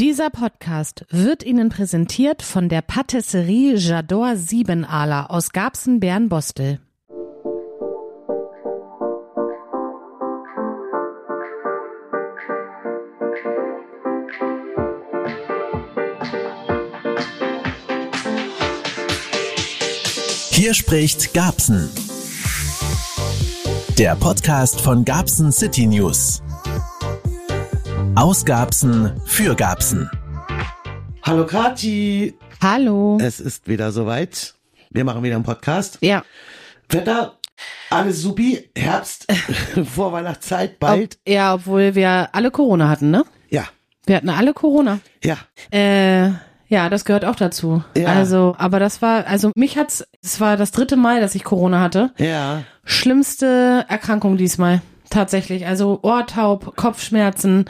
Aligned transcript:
Dieser 0.00 0.30
Podcast 0.30 1.04
wird 1.10 1.42
Ihnen 1.42 1.68
präsentiert 1.68 2.40
von 2.40 2.70
der 2.70 2.80
Patisserie 2.80 3.76
Jador 3.76 4.34
Siebenaler 4.34 5.30
aus 5.30 5.50
Garbsen-Bernbostel. 5.50 6.80
Hier 20.52 20.72
spricht 20.72 21.34
Garbsen. 21.34 21.90
Der 23.98 24.16
Podcast 24.16 24.80
von 24.80 25.04
Garbsen 25.04 25.52
City 25.52 25.86
News. 25.86 26.40
Aus 28.20 28.44
Garbsen 28.44 29.18
für 29.24 29.54
Garbsen. 29.54 30.10
Hallo 31.22 31.46
Kati. 31.46 32.34
Hallo. 32.60 33.16
Es 33.18 33.40
ist 33.40 33.66
wieder 33.66 33.92
soweit. 33.92 34.56
Wir 34.90 35.04
machen 35.04 35.22
wieder 35.22 35.36
einen 35.36 35.44
Podcast. 35.44 35.96
Ja. 36.02 36.22
Wetter, 36.90 37.38
alles 37.88 38.20
supi. 38.20 38.68
Herbst, 38.76 39.26
Vorweihnachtszeit, 39.94 40.78
bald. 40.78 41.14
Ob, 41.24 41.32
ja, 41.32 41.54
obwohl 41.54 41.94
wir 41.94 42.28
alle 42.32 42.50
Corona 42.50 42.90
hatten, 42.90 43.10
ne? 43.10 43.24
Ja, 43.48 43.64
Wir 44.04 44.16
hatten 44.16 44.28
alle 44.28 44.52
Corona. 44.52 44.98
ja. 45.24 45.38
Äh, 45.72 46.32
ja, 46.68 46.90
das 46.90 47.06
gehört 47.06 47.24
auch 47.24 47.36
dazu. 47.36 47.82
Ja. 47.96 48.08
Also, 48.08 48.54
aber 48.58 48.78
das 48.80 49.00
war, 49.00 49.26
also 49.28 49.50
mich 49.56 49.78
hat's, 49.78 50.04
es 50.22 50.40
war 50.40 50.58
das 50.58 50.72
dritte 50.72 50.96
Mal, 50.96 51.22
dass 51.22 51.34
ich 51.34 51.42
Corona 51.42 51.80
hatte. 51.80 52.12
Ja, 52.18 52.64
Schlimmste 52.84 53.86
Erkrankung 53.88 54.36
diesmal. 54.36 54.82
Tatsächlich. 55.10 55.66
Also 55.66 55.98
Ohrtaub, 56.02 56.76
Kopfschmerzen. 56.76 57.64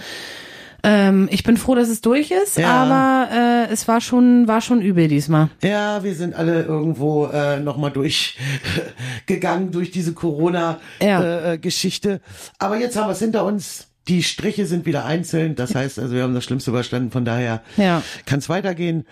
Ähm, 0.83 1.29
ich 1.31 1.43
bin 1.43 1.57
froh, 1.57 1.75
dass 1.75 1.89
es 1.89 2.01
durch 2.01 2.31
ist, 2.31 2.57
Ja. 2.59 2.69
aber 2.85 3.69
äh, 3.69 3.73
es 3.73 3.87
war 3.89 4.01
schon, 4.01 4.49
war 4.49 4.61
schon 4.61 4.81
übel 4.83 5.09
diesmal. 5.09 5.49
ja, 5.63 6.03
wir 6.03 6.15
sind 6.15 6.35
alle 6.35 6.63
irgendwo 6.63 7.27
äh, 7.27 7.61
nochmal 7.61 7.91
durchgegangen 7.91 9.71
durch 9.73 9.91
diese 9.91 10.11
Ja. 10.11 10.17
Corona-Geschichte. 10.17 12.21
Aber 12.59 12.79
jetzt 12.79 12.97
haben 12.97 13.09
wir 13.09 13.13
es 13.13 13.19
hinter 13.19 13.45
uns. 13.45 13.87
Die 14.09 14.23
Striche 14.23 14.67
sind 14.67 14.87
wieder 14.87 15.05
einzeln. 15.05 15.55
Das 15.55 15.75
heißt, 15.75 15.99
also 15.99 16.15
wir 16.15 16.23
haben 16.23 16.35
das 16.35 16.45
Schlimmste 16.45 16.71
überstanden. 16.71 17.11
Von 17.11 17.25
daher 17.25 17.63
Ja. 17.77 18.03
kann 18.27 18.39
es 18.39 18.49
weitergehen. 18.49 19.07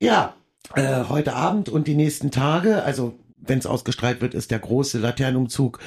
Ja, 0.00 0.34
äh, 0.74 1.04
heute 1.08 1.34
Abend 1.34 1.68
und 1.68 1.86
die 1.86 1.94
nächsten 1.94 2.30
Tage, 2.30 2.82
also 2.82 3.14
wenn 3.40 3.58
es 3.58 3.66
ausgestrahlt 3.66 4.20
wird, 4.20 4.34
ist 4.34 4.50
der 4.50 4.58
große 4.58 4.98
Laternenumzug 4.98 5.78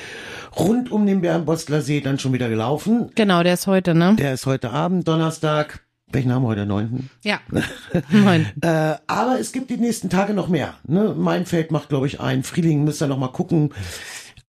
rund 0.57 0.91
um 0.91 1.05
den 1.05 1.21
Bärenbostler 1.21 1.81
See 1.81 2.01
dann 2.01 2.19
schon 2.19 2.33
wieder 2.33 2.49
gelaufen. 2.49 3.11
Genau, 3.15 3.43
der 3.43 3.53
ist 3.53 3.67
heute, 3.67 3.93
ne? 3.93 4.15
Der 4.17 4.33
ist 4.33 4.45
heute 4.45 4.71
Abend, 4.71 5.07
Donnerstag. 5.07 5.85
Welchen 6.13 6.33
haben 6.33 6.43
wir 6.43 6.49
heute? 6.49 6.65
Neunten? 6.65 7.09
Ja. 7.23 7.39
Moin. 8.09 8.47
Äh, 8.61 8.95
aber 9.07 9.39
es 9.39 9.53
gibt 9.53 9.69
die 9.69 9.77
nächsten 9.77 10.09
Tage 10.09 10.33
noch 10.33 10.49
mehr. 10.49 10.73
Ne? 10.85 11.15
Mein 11.17 11.45
Feld 11.45 11.71
macht, 11.71 11.89
glaube 11.89 12.07
ich, 12.07 12.19
ein. 12.19 12.43
Frieling 12.43 12.83
müsst 12.83 13.01
ihr 13.01 13.07
noch 13.07 13.17
mal 13.17 13.29
gucken. 13.29 13.73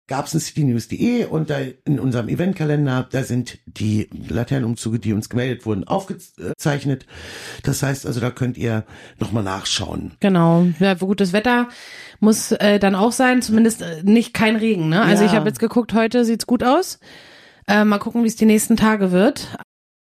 Gab's 0.09 0.35
ein 0.35 0.41
citynews.de 0.41 1.27
und 1.27 1.49
da 1.49 1.59
in 1.85 2.01
unserem 2.01 2.29
Eventkalender, 2.29 3.07
da 3.11 3.23
sind 3.23 3.59
die 3.67 4.11
Laternenumzüge, 4.29 4.99
die 4.99 5.13
uns 5.13 5.29
gemeldet 5.29 5.65
wurden, 5.65 5.85
aufgezeichnet. 5.85 7.07
Das 7.63 7.83
heißt 7.83 8.07
also, 8.07 8.21
da 8.21 8.31
könnt 8.31 8.59
ihr 8.59 8.85
noch 9.19 9.33
mal 9.33 9.43
nachschauen. 9.43 10.13
Genau. 10.21 10.67
Ja, 10.81 10.95
gutes 10.95 11.33
Wetter 11.33 11.69
muss 12.21 12.53
äh, 12.53 12.79
dann 12.79 12.95
auch 12.95 13.13
sein, 13.13 13.43
zumindest 13.43 13.83
äh, 13.83 14.03
nicht 14.03 14.35
kein 14.35 14.57
Regen, 14.57 14.89
ne? 14.89 15.03
Also 15.03 15.23
Ja. 15.25 15.31
ich 15.31 15.37
habe 15.37 15.49
jetzt 15.49 15.61
geguckt, 15.61 15.95
heute 15.95 16.25
sieht's 16.25 16.47
gut 16.47 16.63
aus. 16.65 16.99
Äh, 17.69 17.85
mal 17.85 17.99
gucken, 17.99 18.25
wie 18.25 18.29
es 18.29 18.37
die 18.37 18.45
nächsten 18.45 18.77
Tage 18.77 19.13
wird. 19.13 19.57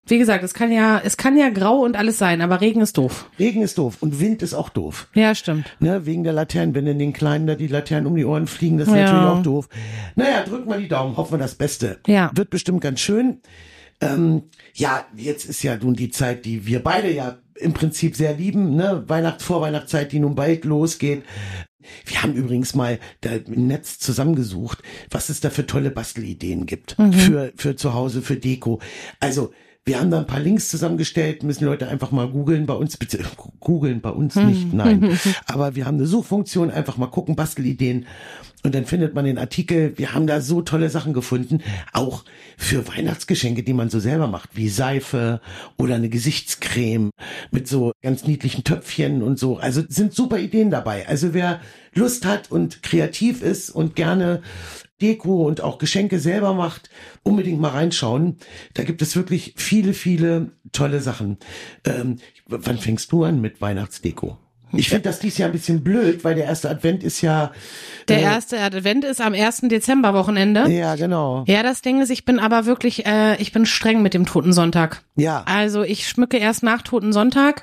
Wie 0.07 0.19
gesagt, 0.19 0.43
es 0.43 0.53
kann 0.53 0.73
ja, 0.73 1.01
es 1.05 1.17
kann 1.17 1.37
ja 1.37 1.49
grau 1.51 1.79
und 1.85 1.97
alles 1.97 2.19
sein, 2.19 2.41
aber 2.41 2.61
Regen 2.61 2.81
ist 2.81 2.99
doof. 2.99 3.31
Regen 3.39 3.63
ist 3.63 3.79
doof 3.79 3.99
und 4.01 4.19
Wind 4.19 4.43
ist 4.43 4.53
auch 4.53 4.69
doof. 4.69 5.07
Ja, 5.15 5.33
stimmt. 5.35 5.67
Ne, 5.79 6.05
wegen 6.07 6.25
der 6.25 6.33
Laternen, 6.33 6.75
wenn 6.75 6.87
in 6.89 6.99
den 6.99 7.13
Kleinen 7.13 7.47
da 7.47 7.55
die 7.55 7.69
Laternen 7.69 8.07
um 8.09 8.17
die 8.17 8.25
Ohren 8.25 8.49
fliegen, 8.49 8.79
das 8.79 8.89
ist 8.89 8.95
Ja. 8.95 9.03
natürlich 9.03 9.25
auch 9.39 9.43
doof. 9.43 9.69
Naja, 10.17 10.43
drücken 10.43 10.69
wir 10.69 10.79
die 10.79 10.89
Daumen, 10.89 11.17
hoffen 11.17 11.35
wir 11.35 11.39
das 11.39 11.55
Beste. 11.55 12.01
Ja. 12.09 12.33
Wird 12.35 12.51
bestimmt 12.51 12.81
ganz 12.81 12.99
schön. 12.99 13.41
Ähm, 14.01 14.43
ja, 14.75 15.07
jetzt 15.17 15.45
ist 15.45 15.63
ja 15.63 15.77
nun 15.77 15.95
die 15.95 16.11
Zeit, 16.11 16.45
die 16.47 16.67
wir 16.67 16.83
beide 16.83 17.13
ja 17.13 17.39
im 17.55 17.73
Prinzip 17.73 18.17
sehr 18.17 18.35
lieben, 18.35 18.75
ne? 18.75 19.05
Weihnachts-, 19.07 19.45
Vorweihnachtszeit, 19.45 20.11
die 20.11 20.19
nun 20.19 20.35
bald 20.35 20.65
losgeht. 20.65 21.23
Wir 22.07 22.23
haben 22.23 22.35
übrigens 22.35 22.75
mal 22.75 22.99
da 23.21 23.31
im 23.31 23.69
Netz 23.69 24.01
zusammengesucht, 24.01 24.83
was 25.11 25.29
es 25.29 25.41
da 25.41 25.51
für 25.51 25.67
tolle 25.67 25.93
Bastelideen 25.93 26.67
gibt. 26.67 26.97
Für, 27.13 27.53
für 27.57 27.77
zu 27.77 27.95
Hause, 27.95 28.23
für 28.23 28.37
Deko. 28.37 28.81
Also, 29.21 29.53
wir 29.85 29.99
haben 29.99 30.11
da 30.11 30.21
ein 30.21 30.27
paar 30.27 30.41
Links 30.41 30.69
zusammengestellt, 30.69 31.43
müssen 31.43 31.61
die 31.61 31.65
Leute 31.65 31.89
einfach 31.89 32.13
mal 32.13 32.29
googeln 32.29 32.67
bei 32.67 32.75
uns, 32.75 32.97
bitte 32.97 33.25
googeln 33.61 34.01
bei 34.01 34.11
uns 34.11 34.37
nicht, 34.37 34.73
nein. 34.73 35.19
Aber 35.47 35.75
wir 35.75 35.87
haben 35.87 35.97
eine 35.97 36.07
Suchfunktion, 36.07 36.71
einfach 36.71 36.97
mal 36.97 37.09
gucken, 37.09 37.35
Bastelideen. 37.35 38.07
Und 38.65 38.77
dann 38.77 38.87
findet 38.87 39.13
man 39.13 39.25
den 39.25 39.39
Artikel. 39.39 39.99
Wir 39.99 40.15
haben 40.15 40.29
da 40.29 40.41
so 40.41 40.63
tolle 40.63 40.89
Sachen 40.89 41.13
gefunden, 41.13 41.63
auch 41.93 42.25
für 42.57 42.87
Weihnachtsgeschenke, 42.87 43.65
die 43.65 43.73
man 43.73 43.91
so 43.91 43.99
selber 43.99 44.29
macht, 44.29 44.51
wie 44.57 44.69
Seife 44.69 45.41
oder 45.79 45.97
eine 45.97 46.09
Gesichtscreme 46.09 47.11
mit 47.51 47.67
so 47.67 47.91
ganz 48.03 48.25
niedlichen 48.25 48.63
Töpfchen 48.63 49.25
und 49.25 49.37
so. 49.37 49.57
Also 49.57 49.83
sind 49.89 50.15
super 50.15 50.39
Ideen 50.39 50.71
dabei. 50.71 51.09
Also 51.09 51.35
wer 51.35 51.61
Lust 51.93 52.25
hat 52.25 52.53
und 52.53 52.85
kreativ 52.85 53.43
ist 53.43 53.71
und 53.71 53.97
gerne 53.97 54.43
Deko 55.03 55.47
und 55.47 55.61
auch 55.61 55.79
Geschenke 55.79 56.19
selber 56.19 56.55
macht, 56.55 56.91
unbedingt 57.23 57.61
mal 57.61 57.71
reinschauen. 57.71 58.39
Da 58.75 58.85
gibt 58.85 59.03
es 59.03 59.17
wirklich 59.17 59.55
viele, 59.57 59.93
viele 59.93 60.53
tolle 60.73 61.01
Sachen. 61.01 61.39
Ähm, 61.85 62.17
wann 62.47 62.79
fängst 62.79 63.13
du 63.13 63.25
an 63.25 63.41
mit 63.41 63.61
Weihnachtsdeko? 63.61 64.39
Ich 64.75 64.89
finde 64.89 65.03
das 65.03 65.19
dies 65.21 65.39
Jahr 65.39 65.49
ein 65.49 65.53
bisschen 65.53 65.83
blöd, 65.85 66.25
weil 66.25 66.35
der 66.35 66.45
erste 66.45 66.71
Advent 66.71 67.03
ist 67.03 67.21
ja. 67.21 67.53
Der 68.09 68.19
äh, 68.19 68.23
erste 68.23 68.59
Advent 68.61 69.05
ist 69.05 69.21
am 69.21 69.35
1. 69.35 69.63
Dezember-Wochenende. 69.63 70.69
Ja, 70.71 70.95
genau. 70.97 71.45
Ja, 71.47 71.63
das 71.63 71.83
Ding 71.83 72.01
ist, 72.01 72.11
ich 72.11 72.25
bin 72.25 72.39
aber 72.39 72.67
wirklich, 72.67 73.07
äh, 73.07 73.37
ich 73.41 73.53
bin 73.53 73.67
streng 73.67 74.03
mit 74.03 74.15
dem 74.15 74.27
Toten 74.27 74.53
Sonntag. 74.53 75.03
Ja. 75.15 75.43
Also 75.47 75.83
ich 75.83 76.09
schmücke 76.09 76.39
erst 76.39 76.63
nach 76.63 76.83
Toten 76.83 77.13
Sonntag. 77.13 77.63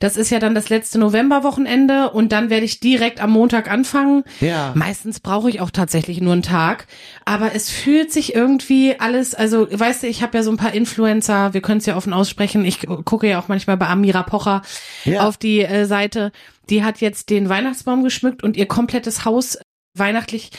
Das 0.00 0.16
ist 0.16 0.30
ja 0.30 0.38
dann 0.38 0.54
das 0.54 0.68
letzte 0.68 0.98
Novemberwochenende 0.98 2.10
und 2.10 2.32
dann 2.32 2.50
werde 2.50 2.64
ich 2.66 2.80
direkt 2.80 3.20
am 3.20 3.30
Montag 3.30 3.70
anfangen. 3.70 4.24
Ja. 4.40 4.72
Meistens 4.74 5.20
brauche 5.20 5.48
ich 5.48 5.60
auch 5.60 5.70
tatsächlich 5.70 6.20
nur 6.20 6.34
einen 6.34 6.42
Tag, 6.42 6.86
aber 7.24 7.54
es 7.54 7.70
fühlt 7.70 8.12
sich 8.12 8.34
irgendwie 8.34 8.96
alles, 8.98 9.34
also 9.34 9.66
weißt 9.70 10.02
du, 10.02 10.06
ich 10.08 10.22
habe 10.22 10.36
ja 10.36 10.42
so 10.42 10.50
ein 10.50 10.56
paar 10.56 10.74
Influencer, 10.74 11.54
wir 11.54 11.62
können 11.62 11.78
es 11.78 11.86
ja 11.86 11.96
offen 11.96 12.12
aussprechen. 12.12 12.64
Ich 12.64 12.80
gucke 13.04 13.28
ja 13.28 13.40
auch 13.40 13.48
manchmal 13.48 13.76
bei 13.76 13.86
Amira 13.88 14.22
Pocher 14.22 14.62
Ja. 15.04 15.26
auf 15.26 15.36
die 15.38 15.60
äh, 15.62 15.86
Seite. 15.86 16.32
Die 16.70 16.84
hat 16.84 17.00
jetzt 17.00 17.30
den 17.30 17.48
Weihnachtsbaum 17.48 18.02
geschmückt 18.02 18.42
und 18.42 18.56
ihr 18.56 18.66
komplettes 18.66 19.24
Haus 19.24 19.58
weihnachtlich 19.94 20.50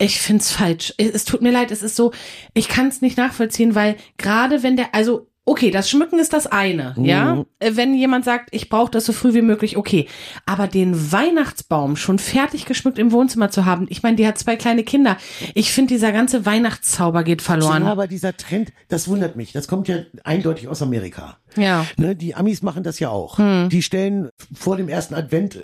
ich 0.00 0.20
find's 0.20 0.52
falsch. 0.52 0.94
Es, 0.96 1.10
es 1.10 1.24
tut 1.24 1.42
mir 1.42 1.50
leid, 1.50 1.70
es 1.70 1.82
ist 1.82 1.96
so, 1.96 2.12
ich 2.54 2.68
kann 2.68 2.86
es 2.86 3.02
nicht 3.02 3.18
nachvollziehen, 3.18 3.74
weil 3.74 3.96
gerade 4.16 4.62
wenn 4.62 4.76
der, 4.76 4.94
also 4.94 5.28
okay, 5.48 5.70
das 5.70 5.88
Schmücken 5.88 6.18
ist 6.18 6.32
das 6.32 6.46
eine, 6.46 6.94
ja. 6.98 7.44
Äh, 7.58 7.72
Wenn 7.74 7.94
jemand 7.94 8.24
sagt, 8.24 8.48
ich 8.52 8.68
brauche 8.68 8.90
das 8.90 9.06
so 9.06 9.12
früh 9.12 9.34
wie 9.34 9.42
möglich, 9.42 9.76
okay. 9.76 10.06
Aber 10.46 10.68
den 10.68 11.12
Weihnachtsbaum 11.12 11.96
schon 11.96 12.18
fertig 12.18 12.66
geschmückt 12.66 12.98
im 12.98 13.12
Wohnzimmer 13.12 13.50
zu 13.50 13.64
haben, 13.64 13.86
ich 13.88 14.02
meine, 14.02 14.16
die 14.16 14.26
hat 14.26 14.38
zwei 14.38 14.56
kleine 14.56 14.84
Kinder. 14.84 15.16
Ich 15.54 15.72
finde, 15.72 15.94
dieser 15.94 16.12
ganze 16.12 16.46
Weihnachtszauber 16.46 17.24
geht 17.24 17.42
verloren. 17.42 17.84
Ja, 17.84 17.92
aber 17.92 18.06
dieser 18.06 18.36
Trend, 18.36 18.72
das 18.88 19.08
wundert 19.08 19.36
mich. 19.36 19.52
Das 19.52 19.68
kommt 19.68 19.88
ja 19.88 19.96
eindeutig 20.24 20.68
aus 20.68 20.82
Amerika. 20.82 21.38
Ja. 21.56 21.86
Ne, 21.96 22.14
die 22.14 22.34
Amis 22.34 22.62
machen 22.62 22.82
das 22.82 23.00
ja 23.00 23.08
auch. 23.08 23.38
Die 23.68 23.82
stellen 23.82 24.28
vor 24.54 24.76
dem 24.76 24.88
ersten 24.88 25.14
Advent, 25.14 25.58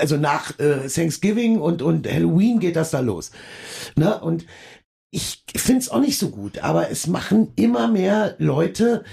also 0.00 0.16
nach 0.16 0.58
äh, 0.58 0.88
Thanksgiving 0.88 1.58
und, 1.60 1.82
und 1.82 2.10
Halloween 2.10 2.60
geht 2.60 2.76
das 2.76 2.90
da 2.90 3.00
los. 3.00 3.32
Ne? 3.96 4.18
Und 4.20 4.46
ich 5.14 5.44
find's 5.54 5.88
auch 5.90 6.00
nicht 6.00 6.18
so 6.18 6.30
gut, 6.30 6.58
aber 6.58 6.90
es 6.90 7.06
machen 7.06 7.52
immer 7.54 7.86
mehr 7.86 8.34
Leute 8.38 9.04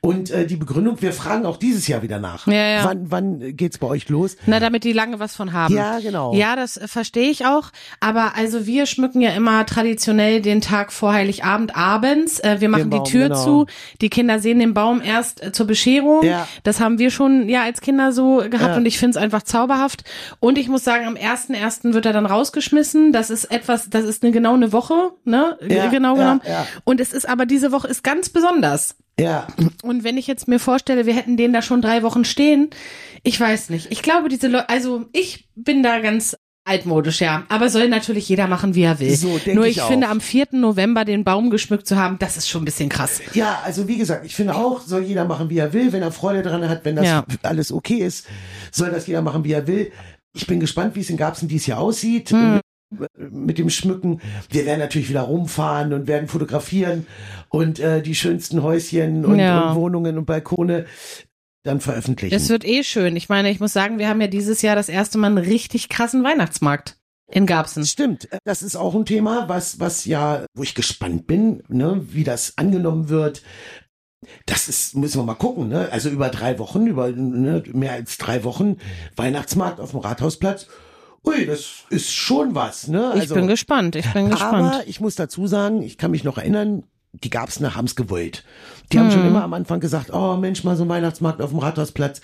und 0.00 0.30
äh, 0.30 0.46
die 0.46 0.54
Begründung, 0.54 1.02
wir 1.02 1.12
fragen 1.12 1.44
auch 1.44 1.56
dieses 1.56 1.88
Jahr 1.88 2.02
wieder 2.02 2.20
nach. 2.20 2.46
Ja, 2.46 2.54
ja. 2.54 2.84
Wann, 2.84 3.10
wann 3.10 3.56
geht's 3.56 3.78
bei 3.78 3.88
euch 3.88 4.08
los? 4.08 4.36
Na, 4.46 4.60
damit 4.60 4.84
die 4.84 4.92
lange 4.92 5.18
was 5.18 5.34
von 5.34 5.52
haben. 5.52 5.74
Ja, 5.74 5.98
genau. 5.98 6.32
Ja, 6.34 6.54
das 6.54 6.76
äh, 6.76 6.86
verstehe 6.86 7.28
ich 7.28 7.46
auch. 7.46 7.70
Aber 7.98 8.36
also 8.36 8.64
wir 8.66 8.86
schmücken 8.86 9.20
ja 9.20 9.30
immer 9.30 9.66
traditionell 9.66 10.40
den 10.40 10.60
Tag 10.60 10.92
vor 10.92 11.12
Heiligabend 11.12 11.74
abends. 11.74 12.38
Äh, 12.38 12.60
wir 12.60 12.68
machen 12.68 12.90
Baum, 12.90 13.02
die 13.02 13.10
Tür 13.10 13.24
genau. 13.28 13.44
zu. 13.44 13.66
Die 14.00 14.08
Kinder 14.08 14.38
sehen 14.38 14.60
den 14.60 14.72
Baum 14.72 15.02
erst 15.02 15.42
äh, 15.42 15.50
zur 15.50 15.66
Bescherung. 15.66 16.22
Ja. 16.22 16.46
Das 16.62 16.78
haben 16.78 17.00
wir 17.00 17.10
schon 17.10 17.48
ja 17.48 17.64
als 17.64 17.80
Kinder 17.80 18.12
so 18.12 18.36
gehabt 18.36 18.70
Ja. 18.70 18.76
und 18.76 18.86
ich 18.86 18.98
finde 18.98 19.18
es 19.18 19.22
einfach 19.22 19.42
zauberhaft. 19.42 20.04
Und 20.38 20.58
ich 20.58 20.68
muss 20.68 20.84
sagen, 20.84 21.06
am 21.06 21.14
1.1. 21.16 21.92
wird 21.92 22.06
er 22.06 22.12
dann 22.12 22.26
rausgeschmissen. 22.26 23.10
Das 23.12 23.30
ist 23.30 23.46
etwas, 23.46 23.90
das 23.90 24.04
ist 24.04 24.22
eine 24.22 24.30
genau 24.30 24.54
eine 24.54 24.72
Woche, 24.72 25.10
ne? 25.24 25.47
Ja, 25.68 25.86
genau 25.88 26.16
ja, 26.16 26.22
genommen. 26.22 26.40
ja. 26.46 26.66
Und 26.84 27.00
es 27.00 27.12
ist 27.12 27.28
aber 27.28 27.46
diese 27.46 27.72
Woche 27.72 27.88
ist 27.88 28.02
ganz 28.04 28.28
besonders. 28.28 28.96
Ja, 29.20 29.48
Und 29.82 30.04
wenn 30.04 30.16
ich 30.16 30.28
jetzt 30.28 30.46
mir 30.46 30.60
vorstelle, 30.60 31.04
wir 31.04 31.14
hätten 31.14 31.36
den 31.36 31.52
da 31.52 31.60
schon 31.60 31.82
drei 31.82 32.02
Wochen 32.04 32.24
stehen, 32.24 32.70
ich 33.24 33.40
weiß 33.40 33.70
nicht. 33.70 33.90
Ich 33.90 34.02
glaube, 34.02 34.28
diese 34.28 34.46
Leute, 34.46 34.68
also 34.68 35.06
ich 35.12 35.48
bin 35.56 35.82
da 35.82 35.98
ganz 35.98 36.36
Altmodisch, 36.68 37.22
ja. 37.22 37.44
Aber 37.48 37.70
soll 37.70 37.88
natürlich 37.88 38.28
jeder 38.28 38.46
machen, 38.46 38.74
wie 38.74 38.82
er 38.82 39.00
will. 39.00 39.16
So, 39.16 39.40
Nur 39.54 39.64
ich 39.64 39.78
ich, 39.78 39.82
finde, 39.84 40.08
am 40.08 40.20
4. 40.20 40.48
November 40.52 41.06
den 41.06 41.24
Baum 41.24 41.48
geschmückt 41.48 41.86
zu 41.86 41.96
haben, 41.96 42.18
das 42.18 42.36
ist 42.36 42.46
schon 42.46 42.60
ein 42.60 42.66
bisschen 42.66 42.90
krass. 42.90 43.22
Ja, 43.32 43.60
also 43.64 43.88
wie 43.88 43.96
gesagt, 43.96 44.26
ich 44.26 44.36
finde 44.36 44.54
auch, 44.54 44.82
soll 44.82 45.02
jeder 45.02 45.24
machen, 45.24 45.48
wie 45.48 45.56
er 45.56 45.72
will, 45.72 45.92
wenn 45.92 46.02
er 46.02 46.12
Freude 46.12 46.42
dran 46.42 46.68
hat, 46.68 46.84
wenn 46.84 46.96
das 46.96 47.06
Ja. 47.06 47.24
alles 47.42 47.72
okay 47.72 47.96
ist, 47.96 48.26
soll 48.70 48.90
das 48.90 49.06
jeder 49.06 49.22
machen, 49.22 49.44
wie 49.44 49.52
er 49.52 49.66
will. 49.66 49.90
Ich 50.34 50.46
bin 50.46 50.60
gespannt, 50.60 50.94
wie 50.94 51.00
es 51.00 51.08
in 51.08 51.16
Garbsen 51.16 51.48
dies 51.48 51.66
Jahr 51.66 51.78
aussieht. 51.80 52.30
Hm. 52.32 52.60
Mit, 53.16 53.58
dem 53.58 53.68
Schmücken. 53.68 54.22
Wir 54.48 54.64
werden 54.64 54.80
natürlich 54.80 55.10
wieder 55.10 55.20
rumfahren 55.20 55.92
und 55.92 56.06
werden 56.06 56.26
fotografieren 56.26 57.06
und 57.50 57.78
äh, 57.80 58.00
die 58.00 58.14
schönsten 58.14 58.62
Häuschen 58.62 59.26
und, 59.26 59.38
Ja. 59.38 59.70
und 59.70 59.76
Wohnungen 59.76 60.16
und 60.16 60.24
Balkone 60.24 60.86
dann 61.64 61.80
veröffentlichen. 61.80 62.34
Es 62.34 62.48
wird 62.48 62.64
eh 62.64 62.82
schön. 62.82 63.14
Ich 63.16 63.28
meine, 63.28 63.50
ich 63.50 63.60
muss 63.60 63.74
sagen, 63.74 63.98
wir 63.98 64.08
haben 64.08 64.22
ja 64.22 64.26
dieses 64.26 64.62
Jahr 64.62 64.74
das 64.74 64.88
erste 64.88 65.18
Mal 65.18 65.26
einen 65.26 65.38
richtig 65.38 65.90
krassen 65.90 66.24
Weihnachtsmarkt 66.24 66.96
in 67.30 67.44
Garbsen. 67.44 67.84
Stimmt, 67.84 68.28
das 68.44 68.62
ist 68.62 68.76
auch 68.76 68.94
ein 68.94 69.04
Thema, 69.04 69.50
was, 69.50 69.78
was 69.80 70.06
ja, 70.06 70.46
wo 70.54 70.62
ich 70.62 70.74
gespannt 70.74 71.26
bin, 71.26 71.62
ne, 71.68 72.06
wie 72.08 72.24
das 72.24 72.54
angenommen 72.56 73.10
wird. 73.10 73.42
Das 74.46 74.68
ist, 74.68 74.96
müssen 74.96 75.20
wir 75.20 75.24
mal 75.24 75.34
gucken, 75.34 75.68
ne? 75.68 75.90
Also 75.92 76.08
über 76.08 76.28
drei 76.30 76.58
Wochen, 76.58 76.86
über 76.86 77.10
ne, 77.10 77.62
mehr 77.72 77.92
als 77.92 78.16
drei 78.16 78.44
Wochen 78.44 78.78
Weihnachtsmarkt 79.14 79.78
auf 79.78 79.90
dem 79.90 80.00
Rathausplatz. 80.00 80.68
Ui, 81.24 81.46
das 81.46 81.84
ist 81.90 82.12
schon 82.14 82.54
was, 82.54 82.88
ne? 82.88 83.12
Ich 83.22 83.28
bin 83.28 83.46
gespannt, 83.46 83.96
ich 83.96 84.10
bin 84.12 84.30
gespannt. 84.30 84.74
Aber 84.74 84.86
ich 84.86 85.00
muss 85.00 85.14
dazu 85.16 85.46
sagen, 85.46 85.82
ich 85.82 85.98
kann 85.98 86.10
mich 86.10 86.24
noch 86.24 86.38
erinnern, 86.38 86.84
die 87.12 87.30
Garbsener 87.30 87.74
haben's 87.74 87.96
gewollt. 87.96 88.44
Die 88.92 88.98
haben 88.98 89.10
schon 89.10 89.22
Hm. 89.22 89.28
immer 89.28 89.42
am 89.42 89.52
Anfang 89.54 89.80
gesagt, 89.80 90.12
oh 90.12 90.36
Mensch, 90.36 90.62
mal 90.62 90.76
so 90.76 90.84
ein 90.84 90.88
Weihnachtsmarkt 90.88 91.40
auf 91.42 91.50
dem 91.50 91.58
Rathausplatz. 91.58 92.20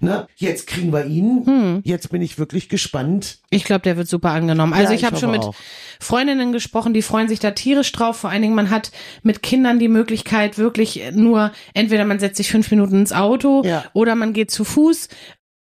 Na, 0.00 0.26
jetzt 0.36 0.66
kriegen 0.68 0.92
wir 0.92 1.04
ihn. 1.06 1.44
Hm. 1.44 1.80
Jetzt 1.84 2.10
bin 2.10 2.22
ich 2.22 2.38
wirklich 2.38 2.68
gespannt. 2.68 3.38
Ich 3.50 3.64
glaube, 3.64 3.82
der 3.82 3.96
wird 3.96 4.08
super 4.08 4.30
angenommen. 4.30 4.72
Also 4.72 4.90
Ja, 4.90 4.94
ich 4.94 5.00
ich 5.00 5.04
habe 5.06 5.16
schon 5.16 5.32
mit 5.32 5.42
auch. 5.42 5.54
Freundinnen 6.00 6.52
gesprochen, 6.52 6.94
die 6.94 7.02
freuen 7.02 7.28
sich 7.28 7.40
da 7.40 7.50
tierisch 7.50 7.90
drauf. 7.92 8.16
Vor 8.16 8.30
allen 8.30 8.42
Dingen, 8.42 8.54
man 8.54 8.70
hat 8.70 8.90
mit 9.22 9.42
Kindern 9.42 9.78
die 9.80 9.88
Möglichkeit, 9.88 10.56
wirklich 10.56 11.02
nur, 11.12 11.52
entweder 11.74 12.04
man 12.04 12.18
setzt 12.20 12.36
sich 12.36 12.50
fünf 12.50 12.70
Minuten 12.70 12.94
ins 13.00 13.12
Auto 13.12 13.62
Ja. 13.64 13.84
oder 13.92 14.14
man 14.14 14.32
geht 14.32 14.50
zu 14.50 14.64
Fuß. 14.64 15.08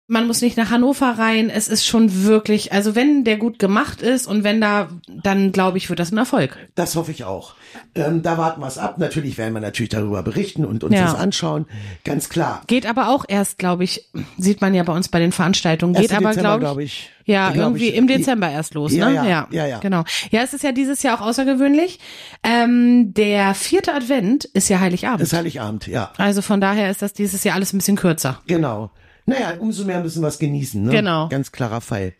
Man 0.08 0.28
muss 0.28 0.40
nicht 0.40 0.56
nach 0.56 0.70
Hannover 0.70 1.18
rein. 1.18 1.50
Es 1.50 1.66
ist 1.66 1.84
schon 1.84 2.22
wirklich, 2.24 2.72
also 2.72 2.94
wenn 2.94 3.24
der 3.24 3.38
gut 3.38 3.58
gemacht 3.58 4.02
ist 4.02 4.28
und 4.28 4.44
wenn 4.44 4.60
da, 4.60 4.88
dann 5.08 5.50
glaube 5.50 5.78
ich, 5.78 5.88
wird 5.88 5.98
das 5.98 6.12
ein 6.12 6.18
Erfolg. 6.18 6.56
Das 6.76 6.94
hoffe 6.94 7.10
ich 7.10 7.24
auch. 7.24 7.54
Ähm, 7.96 8.22
da 8.22 8.38
warten 8.38 8.60
wir 8.60 8.68
es 8.68 8.78
ab. 8.78 8.98
Natürlich 8.98 9.36
werden 9.36 9.52
wir 9.54 9.60
natürlich 9.60 9.88
darüber 9.90 10.22
berichten 10.22 10.64
und 10.64 10.84
uns 10.84 10.94
Ja. 10.94 11.02
das 11.06 11.16
anschauen. 11.16 11.66
Ganz 12.04 12.28
klar. 12.28 12.62
Geht 12.68 12.86
aber 12.86 13.08
auch 13.08 13.24
erst, 13.26 13.58
glaube 13.58 13.82
ich, 13.82 14.08
sieht 14.38 14.60
man 14.60 14.74
ja 14.74 14.84
bei 14.84 14.92
uns 14.92 15.08
bei 15.08 15.18
den 15.18 15.32
Veranstaltungen. 15.32 15.94
Geht 15.94 16.12
1. 16.12 16.24
aber, 16.24 16.34
glaube 16.36 16.60
glaub 16.60 16.78
ich. 16.78 17.10
Ja, 17.24 17.50
Glaub 17.50 17.64
irgendwie 17.70 17.88
ich. 17.88 17.96
im 17.96 18.06
Dezember 18.06 18.48
erst 18.48 18.74
los, 18.74 18.92
Ja, 18.92 19.08
ne? 19.08 19.14
ja, 19.28 19.48
ja, 19.50 19.66
ja. 19.66 19.78
Genau. 19.80 20.04
Ja, 20.30 20.42
es 20.42 20.54
ist 20.54 20.62
ja 20.62 20.70
dieses 20.70 21.02
Jahr 21.02 21.20
auch 21.20 21.26
außergewöhnlich. 21.26 21.98
Ähm, 22.44 23.12
der 23.14 23.54
vierte 23.54 23.92
Advent 23.92 24.44
ist 24.44 24.68
ja 24.68 24.78
Heiligabend. 24.78 25.22
Ist 25.22 25.32
Heiligabend, 25.32 25.88
ja. 25.88 26.12
also 26.16 26.42
von 26.42 26.60
daher 26.60 26.92
ist 26.92 27.02
das 27.02 27.12
dieses 27.12 27.42
Jahr 27.42 27.56
alles 27.56 27.72
ein 27.72 27.78
bisschen 27.78 27.96
kürzer. 27.96 28.40
Genau. 28.46 28.90
Naja, 29.26 29.54
umso 29.58 29.84
mehr 29.84 30.00
müssen 30.02 30.22
wir 30.22 30.28
es 30.28 30.38
genießen. 30.38 30.82
Ne? 30.82 30.90
Genau. 30.92 31.28
Ganz 31.28 31.52
klarer 31.52 31.80
Fall. 31.80 32.14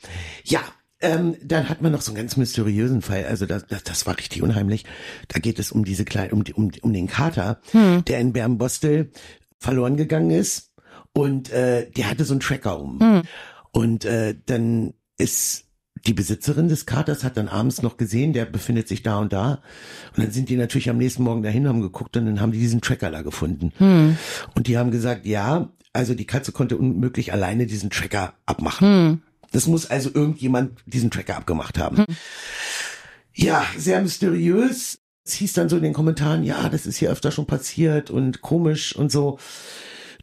Ja, 0.45 0.61
ähm, 1.01 1.37
dann 1.43 1.69
hat 1.69 1.83
man 1.83 1.93
noch 1.93 2.01
so 2.01 2.11
einen 2.11 2.17
ganz 2.19 2.37
mysteriösen 2.37 3.03
Fall. 3.03 3.27
Also 3.27 3.47
das, 3.47 3.67
das, 3.67 3.85
das 3.85 4.07
war 4.07 4.17
richtig 4.19 4.43
unheimlich. 4.43 4.85
Da 5.29 5.39
geht 5.39 5.59
es 5.59 5.71
um 5.73 5.85
diese 5.85 6.05
kleine, 6.05 6.33
um, 6.33 6.43
um, 6.55 6.71
um 6.83 6.93
den 6.93 7.07
Kater, 7.07 7.61
Hm. 7.73 8.05
der 8.05 8.19
in 8.21 8.33
Bernbostel 8.33 9.11
verloren 9.59 9.97
gegangen 9.97 10.31
ist. 10.31 10.73
Und 11.13 11.51
äh, 11.51 11.91
der 11.91 12.11
hatte 12.11 12.25
so 12.25 12.35
einen 12.35 12.41
Tracker 12.41 12.79
um. 12.79 13.01
Hm. 13.01 13.23
Und 13.71 14.05
äh, 14.05 14.35
dann 14.47 14.95
ist 15.19 15.66
die 16.07 16.15
Besitzerin 16.15 16.69
des 16.69 16.87
Katers 16.87 17.25
hat 17.25 17.37
dann 17.37 17.49
abends 17.49 17.83
noch 17.83 17.97
gesehen, 17.97 18.33
der 18.33 18.45
befindet 18.45 18.89
sich 18.89 19.03
da 19.03 19.19
und 19.19 19.33
da. 19.33 19.63
Und 20.17 20.25
dann 20.25 20.31
sind 20.31 20.49
die 20.49 20.57
natürlich 20.57 20.89
am 20.89 20.99
nächsten 20.99 21.23
Morgen 21.23 21.43
dahin, 21.43 21.69
haben 21.69 21.81
geguckt 21.81 22.17
und 22.17 22.27
dann 22.27 22.41
haben 22.41 22.53
die 22.53 22.59
diesen 22.59 22.81
Tracker 22.81 23.11
da 23.11 23.23
gefunden. 23.23 23.73
Hm. 23.79 24.17
Und 24.55 24.67
die 24.69 24.79
haben 24.79 24.91
gesagt, 24.91 25.27
ja, 25.27 25.69
also 25.93 26.15
die 26.15 26.27
Katze 26.27 26.53
konnte 26.53 26.77
unmöglich 26.77 27.33
alleine 27.33 27.67
diesen 27.67 27.91
Tracker 27.91 28.35
abmachen. 28.47 28.87
Hm. 28.87 29.23
Das 29.53 29.67
muss 29.67 29.87
also 29.87 30.11
irgendjemand 30.13 30.81
diesen 30.87 31.11
Tracker 31.11 31.37
abgemacht 31.37 31.79
haben. 31.79 32.05
Ja, 33.33 33.65
sehr 33.77 34.01
mysteriös. 34.01 34.99
Es 35.25 35.33
hieß 35.35 35.55
dann 35.55 35.69
so 35.69 35.77
in 35.77 35.83
den 35.83 35.93
Kommentaren, 35.93 36.45
ja, 36.45 36.69
das 36.69 36.87
ist 36.87 36.99
hier 36.99 37.11
öfter 37.11 37.33
schon 37.33 37.47
passiert 37.47 38.11
und 38.11 38.43
komisch 38.43 38.95
und 38.95 39.11
so. 39.11 39.39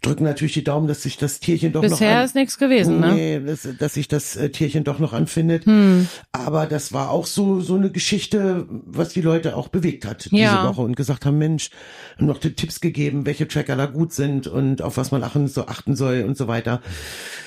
Drücken 0.03 0.25
natürlich 0.25 0.53
die 0.53 0.63
Daumen, 0.65 0.87
dass 0.87 1.01
sich 1.01 1.17
das 1.17 1.39
Tierchen 1.39 1.71
doch 1.71 1.81
noch 1.81 1.89
Bisher 1.89 2.23
ist 2.23 2.35
nichts 2.35 2.57
gewesen, 2.57 2.99
ne? 2.99 3.13
Nee, 3.13 3.39
dass, 3.39 3.67
dass 3.79 3.93
sich 3.93 4.09
das 4.09 4.35
äh, 4.35 4.49
Tierchen 4.49 4.83
doch 4.83 4.99
noch 4.99 5.13
anfindet. 5.13 5.65
Hm. 5.65 6.07
Aber 6.33 6.67
das 6.67 6.91
war 6.91 7.09
auch 7.09 7.25
so 7.25 7.61
so 7.61 7.75
eine 7.75 7.89
Geschichte, 7.89 8.67
was 8.69 9.09
die 9.09 9.21
Leute 9.21 9.55
auch 9.55 9.69
bewegt 9.69 10.05
hat 10.05 10.25
diese 10.25 10.35
Ja. 10.35 10.67
Woche 10.67 10.81
und 10.81 10.95
gesagt 10.97 11.25
haben, 11.25 11.37
Mensch, 11.37 11.69
noch 12.17 12.37
die 12.37 12.53
Tipps 12.53 12.81
gegeben, 12.81 13.25
welche 13.25 13.47
Tracker 13.47 13.77
da 13.77 13.85
gut 13.85 14.11
sind 14.13 14.45
und 14.45 14.81
auf 14.81 14.97
was 14.97 15.11
man 15.11 15.23
achten, 15.23 15.47
so 15.47 15.67
achten 15.67 15.95
soll 15.95 16.23
und 16.27 16.37
so 16.37 16.47
weiter. 16.49 16.81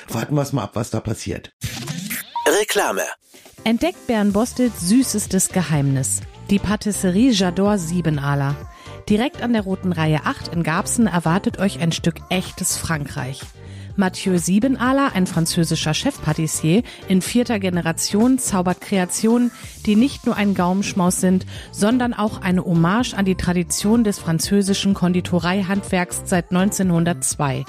Warten 0.09 0.35
wir 0.35 0.43
es 0.43 0.55
mal 0.55 0.64
ab, 0.64 0.70
was 0.75 0.88
da 0.91 1.00
passiert. 1.00 1.52
Reklame. 2.61 3.02
Entdeckt 3.64 4.06
Bernbostels 4.06 4.88
süßestes 4.88 5.50
Geheimnis. 5.50 6.20
Die 6.49 6.59
Patisserie 6.59 7.32
J'adore 7.32 7.76
Siebenaler. 7.79 8.56
Direkt 9.08 9.41
an 9.41 9.53
der 9.53 9.62
Roten 9.62 9.93
Reihe 9.93 10.23
8 10.25 10.49
in 10.49 10.64
Garbsen 10.64 11.06
erwartet 11.06 11.61
euch 11.61 11.81
ein 11.81 11.93
Stück 11.93 12.17
echtes 12.29 12.76
Frankreich. 12.76 13.41
Mathieu 13.94 14.37
Siebenaler, 14.37 15.12
ein 15.14 15.29
französischer 15.29 15.94
Chefpatissier 15.94 16.82
in 17.06 17.23
vierter 17.23 17.61
Generation, 17.61 18.38
zaubert 18.38 18.81
Kreationen, 18.81 19.53
die 19.87 19.94
nicht 19.94 20.26
nur 20.26 20.37
ein 20.37 20.55
Gaumenschmaus 20.55 21.20
sind, 21.20 21.47
sondern 21.70 22.14
auch 22.14 22.43
eine 22.43 22.64
Hommage 22.64 23.14
an 23.14 23.25
die 23.25 23.37
Tradition 23.37 24.03
des 24.03 24.19
französischen 24.19 24.93
Konditoreihandwerks 24.93 26.23
seit 26.26 26.50
1902. 26.50 27.64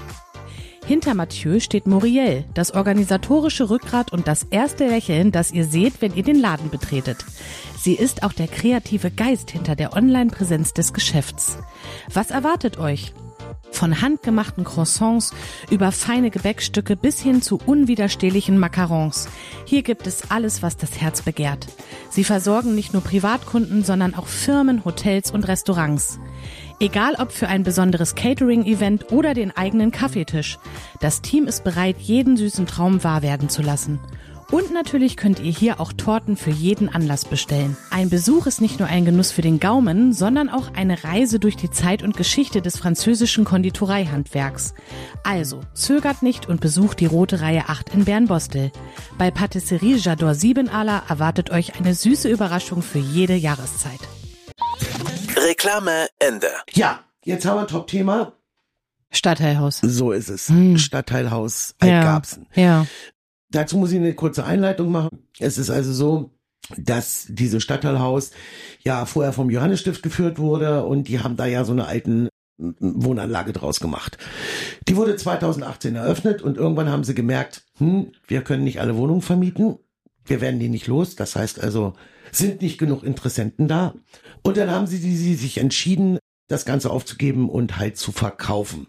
Hinter 0.87 1.15
Mathieu 1.15 1.59
steht 1.59 1.85
Muriel, 1.85 2.45
das 2.53 2.71
organisatorische 2.71 3.69
Rückgrat 3.69 4.13
und 4.13 4.25
das 4.25 4.43
erste 4.43 4.87
Lächeln, 4.87 5.33
das 5.33 5.51
ihr 5.51 5.65
seht, 5.65 6.01
wenn 6.01 6.15
ihr 6.15 6.23
den 6.23 6.39
Laden 6.39 6.69
betretet. 6.69 7.25
Sie 7.77 7.93
ist 7.93 8.23
auch 8.23 8.31
der 8.31 8.47
kreative 8.47 9.11
Geist 9.11 9.51
hinter 9.51 9.75
der 9.75 9.91
Online-Präsenz 9.91 10.71
des 10.71 10.93
Geschäfts. 10.93 11.57
Was 12.13 12.31
erwartet 12.31 12.77
euch? 12.77 13.13
Von 13.69 14.01
handgemachten 14.01 14.63
Croissants 14.63 15.33
über 15.69 15.91
feine 15.91 16.31
Gebäckstücke 16.31 16.95
bis 16.95 17.19
hin 17.19 17.41
zu 17.41 17.59
unwiderstehlichen 17.65 18.57
Macarons. 18.57 19.27
Hier 19.65 19.83
gibt 19.83 20.07
es 20.07 20.31
alles, 20.31 20.63
was 20.63 20.77
das 20.77 21.01
Herz 21.01 21.21
begehrt. 21.21 21.67
Sie 22.09 22.23
versorgen 22.23 22.75
nicht 22.75 22.93
nur 22.93 23.03
Privatkunden, 23.03 23.83
sondern 23.83 24.15
auch 24.15 24.27
Firmen, 24.27 24.85
Hotels 24.85 25.31
und 25.31 25.49
Restaurants. 25.49 26.17
Egal 26.79 27.15
ob 27.17 27.31
für 27.31 27.47
ein 27.47 27.63
besonderes 27.63 28.13
Catering-Event 28.13 29.11
oder 29.11 29.33
den 29.33 29.55
eigenen 29.55 29.91
Kaffeetisch. 29.91 30.59
Das 30.99 31.21
Team 31.21 31.47
ist 31.47 31.63
bereit, 31.63 31.97
jeden 31.99 32.37
süßen 32.37 32.67
Traum 32.67 33.03
wahr 33.03 33.23
werden 33.23 33.49
zu 33.49 33.63
lassen. 33.63 33.99
Und 34.49 34.71
natürlich 34.71 35.17
könnt 35.17 35.39
ihr 35.39 35.51
hier 35.51 35.81
auch 35.81 35.91
Torten 35.91 36.37
für 36.37 36.51
jeden 36.51 36.87
Anlass 36.87 37.25
bestellen. 37.25 37.75
Ein 37.89 38.09
Besuch 38.09 38.45
ist 38.45 38.61
nicht 38.61 38.79
nur 38.79 38.87
ein 38.87 39.03
Genuss 39.03 39.31
für 39.31 39.41
den 39.41 39.59
Gaumen, 39.59 40.13
sondern 40.13 40.49
auch 40.49 40.73
eine 40.73 41.03
Reise 41.03 41.37
durch 41.39 41.57
die 41.57 41.69
Zeit 41.69 42.01
und 42.01 42.15
Geschichte 42.15 42.61
des 42.61 42.77
französischen 42.77 43.43
Konditoreihandwerks. 43.43 44.73
Also, 45.23 45.61
zögert 45.73 46.23
nicht 46.23 46.47
und 46.47 46.61
besucht 46.61 47.01
die 47.01 47.07
Rote 47.07 47.41
Reihe 47.41 47.67
8 47.67 47.93
in 47.93 48.05
Bernbostel. 48.05 48.71
Bei 49.17 49.31
Patisserie 49.31 49.97
J'adore 49.97 50.35
Siebenaler 50.35 51.03
erwartet 51.09 51.49
euch 51.49 51.77
eine 51.77 51.93
süße 51.93 52.29
Überraschung 52.29 52.81
für 52.81 52.99
jede 52.99 53.35
Jahreszeit. 53.35 53.99
Reklame 55.47 56.07
Ende. 56.19 56.47
Ja, 56.73 56.99
jetzt 57.23 57.45
haben 57.45 57.55
wir 57.55 57.61
ein 57.61 57.67
Top-Thema. 57.67 58.33
Stadtteilhaus. 59.11 59.79
So 59.81 60.11
ist 60.11 60.29
es. 60.29 60.49
Hm. 60.49 60.77
Stadtteilhaus 60.77 61.75
Altgarbsen. 61.79 62.47
Ja. 62.53 62.85
Dazu 63.49 63.77
muss 63.77 63.91
ich 63.91 63.97
eine 63.97 64.13
kurze 64.13 64.43
Einleitung 64.43 64.91
machen. 64.91 65.29
Es 65.39 65.57
ist 65.57 65.69
also 65.69 65.93
so, 65.93 66.31
dass 66.75 67.27
dieses 67.29 67.63
Stadtteilhaus 67.63 68.31
ja 68.83 69.05
vorher 69.05 69.31
vom 69.31 69.49
Johannesstift 69.49 70.03
geführt 70.03 70.37
wurde 70.37 70.83
und 70.83 71.07
die 71.07 71.21
haben 71.21 71.37
da 71.37 71.45
ja 71.45 71.63
so 71.63 71.71
eine 71.71 71.87
alten 71.87 72.27
Wohnanlage 72.57 73.53
draus 73.53 73.79
gemacht. 73.79 74.17
Die 74.89 74.97
wurde 74.97 75.15
2018 75.15 75.95
eröffnet 75.95 76.41
und 76.41 76.57
irgendwann 76.57 76.89
haben 76.89 77.05
sie 77.05 77.15
gemerkt, 77.15 77.63
hm, 77.77 78.11
wir 78.27 78.41
können 78.41 78.65
nicht 78.65 78.81
alle 78.81 78.97
Wohnungen 78.97 79.21
vermieten. 79.21 79.77
Wir 80.27 80.41
werden 80.41 80.59
die 80.59 80.69
nicht 80.69 80.87
los. 80.87 81.15
Das 81.15 81.35
heißt 81.35 81.59
also, 81.59 81.93
sind 82.31 82.61
nicht 82.61 82.77
genug 82.77 83.03
Interessenten 83.03 83.67
da. 83.67 83.93
Und 84.43 84.57
dann 84.57 84.69
haben 84.69 84.87
sie, 84.87 84.97
sie, 84.97 85.35
sich 85.35 85.57
entschieden, 85.57 86.19
das 86.47 86.65
Ganze 86.65 86.89
aufzugeben 86.91 87.49
und 87.49 87.77
halt 87.77 87.97
zu 87.97 88.11
verkaufen. 88.11 88.87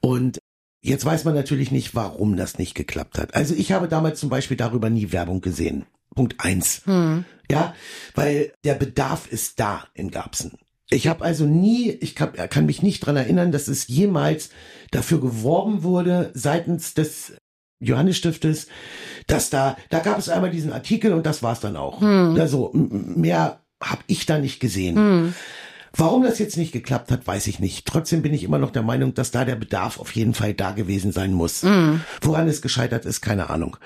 Und 0.00 0.38
Jetzt 0.86 1.04
weiß 1.04 1.24
man 1.24 1.34
natürlich 1.34 1.72
nicht, 1.72 1.96
warum 1.96 2.36
das 2.36 2.58
nicht 2.58 2.76
geklappt 2.76 3.18
hat. 3.18 3.34
Also 3.34 3.56
ich 3.56 3.72
habe 3.72 3.88
damals 3.88 4.20
zum 4.20 4.28
Beispiel 4.28 4.56
darüber 4.56 4.88
nie 4.88 5.10
Werbung 5.10 5.40
gesehen. 5.40 5.84
Punkt 6.14 6.36
eins. 6.38 6.82
Hm. 6.84 7.24
Ja, 7.50 7.74
weil 8.14 8.52
der 8.62 8.74
Bedarf 8.74 9.26
ist 9.26 9.58
da 9.58 9.88
in 9.94 10.12
Garbsen. 10.12 10.52
Ich 10.88 11.08
habe 11.08 11.24
also 11.24 11.44
nie, 11.44 11.90
ich 11.90 12.14
kann, 12.14 12.32
kann 12.34 12.66
mich 12.66 12.82
nicht 12.82 13.00
dran 13.00 13.16
erinnern, 13.16 13.50
dass 13.50 13.66
es 13.66 13.88
jemals 13.88 14.50
dafür 14.92 15.20
geworben 15.20 15.82
wurde 15.82 16.30
seitens 16.34 16.94
des 16.94 17.32
Johannesstiftes, 17.80 18.68
dass 19.26 19.50
da, 19.50 19.76
da 19.90 19.98
gab 19.98 20.18
es 20.18 20.28
einmal 20.28 20.50
diesen 20.50 20.72
Artikel 20.72 21.12
und 21.12 21.26
das 21.26 21.42
war's 21.42 21.60
dann 21.60 21.76
auch. 21.76 22.00
Hm. 22.00 22.38
Also 22.40 22.70
mehr 22.72 23.60
habe 23.82 24.02
ich 24.06 24.26
da 24.26 24.38
nicht 24.38 24.60
gesehen. 24.60 24.96
Hm. 24.96 25.34
Warum 25.96 26.22
das 26.22 26.38
jetzt 26.38 26.58
nicht 26.58 26.72
geklappt 26.72 27.10
hat, 27.10 27.26
weiß 27.26 27.46
ich 27.46 27.58
nicht. 27.58 27.86
Trotzdem 27.86 28.20
bin 28.20 28.34
ich 28.34 28.44
immer 28.44 28.58
noch 28.58 28.70
der 28.70 28.82
Meinung, 28.82 29.14
dass 29.14 29.30
da 29.30 29.46
der 29.46 29.56
Bedarf 29.56 29.98
auf 29.98 30.14
jeden 30.14 30.34
Fall 30.34 30.52
da 30.52 30.72
gewesen 30.72 31.10
sein 31.10 31.32
muss. 31.32 31.62
Mm. 31.62 32.00
Woran 32.20 32.48
es 32.48 32.60
gescheitert 32.60 33.06
ist, 33.06 33.22
keine 33.22 33.48
Ahnung. 33.48 33.78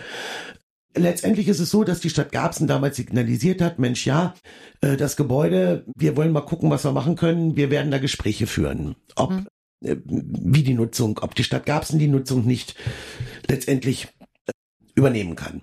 Letztendlich 0.97 1.47
ist 1.47 1.61
es 1.61 1.71
so, 1.71 1.85
dass 1.85 2.01
die 2.01 2.11
Stadt 2.11 2.33
Garbsen 2.33 2.67
damals 2.67 2.97
signalisiert 2.97 3.63
hat, 3.63 3.79
Mensch, 3.79 4.07
ja, 4.07 4.35
äh, 4.81 4.97
das 4.97 5.17
Gebäude, 5.17 5.85
wir 5.97 6.17
wollen 6.17 6.33
mal 6.33 6.41
gucken, 6.41 6.69
was 6.69 6.85
wir 6.85 6.91
machen 6.91 7.15
können. 7.15 7.57
Wir 7.57 7.71
werden 7.71 7.93
da 7.93 7.99
Gespräche 7.99 8.49
führen. 8.49 8.97
Ob, 9.15 9.31
mm. 9.31 9.47
wie 9.81 10.65
die 10.65 10.75
Nutzung, 10.75 11.21
ob 11.23 11.37
die 11.37 11.45
Stadt 11.45 11.65
Garbsen 11.65 12.01
die 12.01 12.09
Nutzung 12.09 12.45
nicht 12.45 12.75
letztendlich 13.49 14.09
äh, 14.47 14.53
übernehmen 14.95 15.37
kann. 15.37 15.63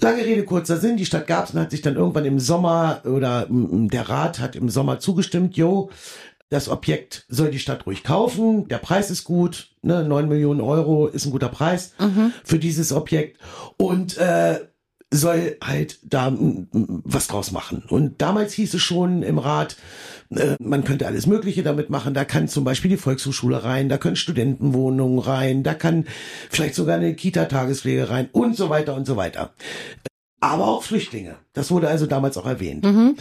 Lange 0.00 0.24
Rede, 0.24 0.44
kurzer 0.44 0.76
Sinn. 0.76 0.96
Die 0.96 1.06
Stadt 1.06 1.26
Garbsen 1.26 1.60
hat 1.60 1.70
sich 1.70 1.82
dann 1.82 1.96
irgendwann 1.96 2.24
im 2.24 2.38
Sommer 2.38 3.02
oder 3.04 3.46
der 3.50 4.08
Rat 4.08 4.38
hat 4.38 4.54
im 4.54 4.68
Sommer 4.68 5.00
zugestimmt, 5.00 5.56
jo, 5.56 5.90
das 6.50 6.68
Objekt 6.68 7.26
soll 7.28 7.50
die 7.50 7.58
Stadt 7.58 7.86
ruhig 7.86 8.04
kaufen, 8.04 8.68
der 8.68 8.78
Preis 8.78 9.10
ist 9.10 9.24
gut, 9.24 9.70
ne, 9.82 10.04
9 10.04 10.28
Millionen 10.28 10.60
Euro 10.60 11.06
ist 11.06 11.26
ein 11.26 11.32
guter 11.32 11.48
Preis 11.48 11.92
mhm. 11.98 12.32
für 12.42 12.58
dieses 12.58 12.92
Objekt 12.92 13.38
und 13.76 14.16
äh, 14.16 14.60
soll 15.10 15.56
halt 15.62 15.98
da 16.02 16.34
was 16.38 17.28
draus 17.28 17.50
machen. 17.50 17.82
Und 17.88 18.20
damals 18.20 18.52
hieß 18.52 18.74
es 18.74 18.82
schon 18.82 19.22
im 19.22 19.38
Rat, 19.38 19.76
äh, 20.30 20.56
man 20.60 20.84
könnte 20.84 21.06
alles 21.06 21.26
Mögliche 21.26 21.62
damit 21.62 21.90
machen. 21.90 22.14
Da 22.14 22.24
kann 22.24 22.48
zum 22.48 22.64
Beispiel 22.64 22.90
die 22.90 22.96
Volkshochschule 22.96 23.64
rein, 23.64 23.88
da 23.88 23.98
können 23.98 24.16
Studentenwohnungen 24.16 25.18
rein, 25.18 25.62
da 25.62 25.74
kann 25.74 26.06
vielleicht 26.50 26.74
sogar 26.74 26.96
eine 26.96 27.14
Kita-Tagespflege 27.14 28.10
rein 28.10 28.28
und 28.32 28.56
so 28.56 28.70
weiter 28.70 28.94
und 28.94 29.06
so 29.06 29.16
weiter. 29.16 29.54
Aber 30.40 30.68
auch 30.68 30.82
Flüchtlinge. 30.82 31.36
Das 31.52 31.70
wurde 31.70 31.88
also 31.88 32.06
damals 32.06 32.36
auch 32.36 32.46
erwähnt. 32.46 32.84
Mhm. 32.84 33.16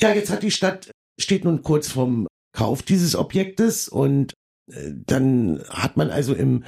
Ja, 0.00 0.12
jetzt 0.12 0.30
hat 0.30 0.42
die 0.42 0.50
Stadt, 0.50 0.90
steht 1.18 1.44
nun 1.44 1.62
kurz 1.62 1.88
vom 1.88 2.26
Kauf 2.52 2.82
dieses 2.82 3.14
Objektes 3.14 3.88
und 3.88 4.32
äh, 4.70 4.92
dann 5.06 5.62
hat 5.68 5.96
man 5.96 6.10
also 6.10 6.34
im, 6.34 6.64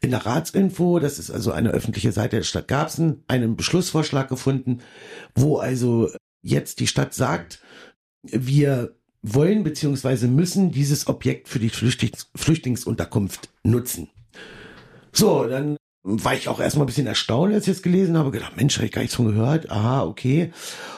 in 0.00 0.10
der 0.10 0.24
Ratsinfo, 0.24 0.98
das 0.98 1.18
ist 1.18 1.30
also 1.30 1.50
eine 1.50 1.70
öffentliche 1.70 2.12
Seite 2.12 2.36
der 2.36 2.42
Stadt 2.42 2.68
Garbsen, 2.68 3.24
einen 3.26 3.56
Beschlussvorschlag 3.56 4.28
gefunden, 4.28 4.82
wo 5.34 5.56
also 5.56 6.10
jetzt 6.42 6.80
die 6.80 6.86
Stadt 6.86 7.14
sagt, 7.14 7.60
wir 8.22 8.94
wollen 9.22 9.62
beziehungsweise 9.62 10.28
müssen 10.28 10.70
dieses 10.70 11.06
Objekt 11.06 11.48
für 11.48 11.58
die 11.58 11.68
Flüchtlings 11.68 12.30
Flüchtlingsunterkunft 12.34 13.50
nutzen. 13.62 14.08
So, 15.12 15.44
dann 15.44 15.76
war 16.02 16.34
ich 16.34 16.48
auch 16.48 16.60
erstmal 16.60 16.84
ein 16.84 16.86
bisschen 16.86 17.06
erstaunt, 17.06 17.52
als 17.52 17.66
ich 17.66 17.74
es 17.76 17.82
gelesen 17.82 18.16
habe, 18.16 18.30
gedacht, 18.30 18.56
Mensch, 18.56 18.76
habe 18.76 18.86
ich 18.86 18.92
gar 18.92 19.02
nichts 19.02 19.16
von 19.16 19.26
gehört. 19.26 19.70
Aha, 19.70 20.04
okay. 20.04 20.52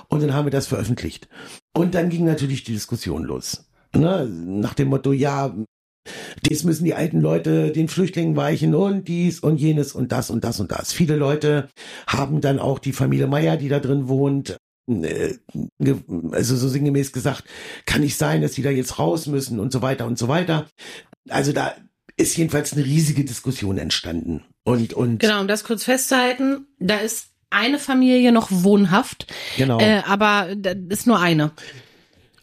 Und 0.08 0.22
dann 0.22 0.34
haben 0.34 0.46
wir 0.46 0.50
das 0.50 0.66
veröffentlicht. 0.66 1.28
Und 1.74 1.94
dann 1.94 2.08
ging 2.08 2.24
natürlich 2.24 2.62
die 2.62 2.72
Diskussion 2.72 3.24
los. 3.24 3.68
Ne? 3.94 4.28
Nach 4.28 4.74
dem 4.74 4.88
Motto, 4.88 5.12
ja, 5.12 5.54
dies 6.46 6.64
müssen 6.64 6.84
die 6.84 6.94
alten 6.94 7.20
Leute 7.20 7.72
den 7.72 7.88
Flüchtlingen 7.88 8.36
weichen 8.36 8.74
und 8.74 9.06
dies 9.08 9.40
und 9.40 9.58
jenes 9.58 9.92
und 9.92 10.12
das 10.12 10.30
und 10.30 10.44
das 10.44 10.60
und 10.60 10.72
das. 10.72 10.92
Viele 10.92 11.16
Leute 11.16 11.68
haben 12.06 12.40
dann 12.40 12.58
auch 12.58 12.78
die 12.78 12.92
Familie 12.92 13.26
Meier, 13.26 13.56
die 13.56 13.68
da 13.68 13.80
drin 13.80 14.08
wohnt, 14.08 14.56
also 16.32 16.56
so 16.56 16.68
sinngemäß 16.68 17.12
gesagt, 17.12 17.44
kann 17.86 18.02
nicht 18.02 18.16
sein, 18.16 18.42
dass 18.42 18.52
die 18.52 18.62
da 18.62 18.70
jetzt 18.70 18.98
raus 18.98 19.26
müssen 19.26 19.60
und 19.60 19.72
so 19.72 19.82
weiter 19.82 20.06
und 20.06 20.18
so 20.18 20.28
weiter. 20.28 20.66
Also 21.28 21.52
da 21.52 21.74
ist 22.16 22.36
jedenfalls 22.36 22.72
eine 22.72 22.84
riesige 22.84 23.24
Diskussion 23.24 23.78
entstanden. 23.78 24.44
Und, 24.64 24.92
und 24.92 25.18
genau, 25.18 25.40
um 25.40 25.48
das 25.48 25.64
kurz 25.64 25.84
festzuhalten, 25.84 26.66
da 26.78 26.96
ist 26.96 27.28
eine 27.50 27.78
Familie 27.78 28.32
noch 28.32 28.48
wohnhaft, 28.50 29.26
genau. 29.56 29.78
Äh, 29.78 30.02
aber 30.06 30.54
das 30.56 30.76
ist 30.88 31.06
nur 31.06 31.20
eine. 31.20 31.52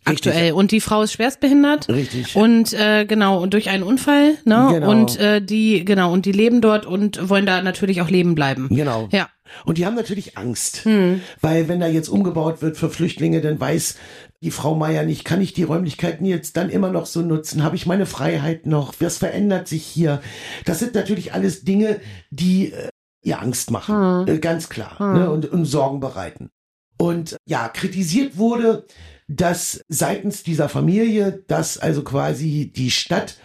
Richtig. 0.09 0.31
Aktuell. 0.31 0.51
Und 0.53 0.71
die 0.71 0.81
Frau 0.81 1.01
ist 1.01 1.13
schwerstbehindert. 1.13 1.89
Richtig. 1.89 2.35
Und 2.35 2.73
äh, 2.73 3.05
genau, 3.05 3.41
und 3.41 3.53
durch 3.53 3.69
einen 3.69 3.83
Unfall, 3.83 4.35
ne? 4.45 4.67
Genau. 4.71 4.89
Und 4.89 5.19
äh, 5.19 5.41
die, 5.41 5.85
genau, 5.85 6.11
und 6.11 6.25
die 6.25 6.31
leben 6.31 6.61
dort 6.61 6.85
und 6.85 7.29
wollen 7.29 7.45
da 7.45 7.61
natürlich 7.61 8.01
auch 8.01 8.09
leben 8.09 8.35
bleiben. 8.35 8.67
Genau. 8.69 9.09
Ja. 9.11 9.29
Und 9.65 9.77
die 9.77 9.85
haben 9.85 9.95
natürlich 9.95 10.37
Angst, 10.37 10.85
hm. 10.85 11.21
weil 11.41 11.67
wenn 11.67 11.79
da 11.79 11.87
jetzt 11.87 12.09
umgebaut 12.09 12.61
wird 12.61 12.77
für 12.77 12.89
Flüchtlinge, 12.89 13.41
dann 13.41 13.59
weiß 13.59 13.95
die 14.41 14.51
Frau 14.51 14.75
Meier 14.75 15.03
nicht, 15.03 15.25
kann 15.25 15.41
ich 15.41 15.53
die 15.53 15.63
Räumlichkeiten 15.63 16.25
jetzt 16.25 16.55
dann 16.55 16.69
immer 16.69 16.91
noch 16.91 17.05
so 17.05 17.21
nutzen? 17.21 17.63
Habe 17.63 17.75
ich 17.75 17.85
meine 17.85 18.05
Freiheit 18.05 18.65
noch? 18.65 18.93
Was 18.99 19.17
verändert 19.17 19.67
sich 19.67 19.83
hier? 19.83 20.21
Das 20.65 20.79
sind 20.79 20.93
natürlich 20.93 21.33
alles 21.33 21.63
Dinge, 21.63 21.99
die 22.29 22.71
äh, 22.71 22.89
ihr 23.21 23.41
Angst 23.41 23.71
machen, 23.71 24.27
hm. 24.27 24.35
äh, 24.35 24.39
ganz 24.39 24.69
klar, 24.69 24.99
hm. 24.99 25.13
ne? 25.13 25.31
und, 25.31 25.51
und 25.51 25.65
Sorgen 25.65 25.99
bereiten. 25.99 26.49
Und 26.97 27.37
ja, 27.45 27.69
kritisiert 27.69 28.37
wurde, 28.37 28.85
dass 29.29 29.81
seitens 29.87 30.43
dieser 30.43 30.67
Familie, 30.67 31.43
dass 31.47 31.77
also 31.77 32.03
quasi 32.03 32.71
die 32.75 32.91
Stadt 32.91 33.37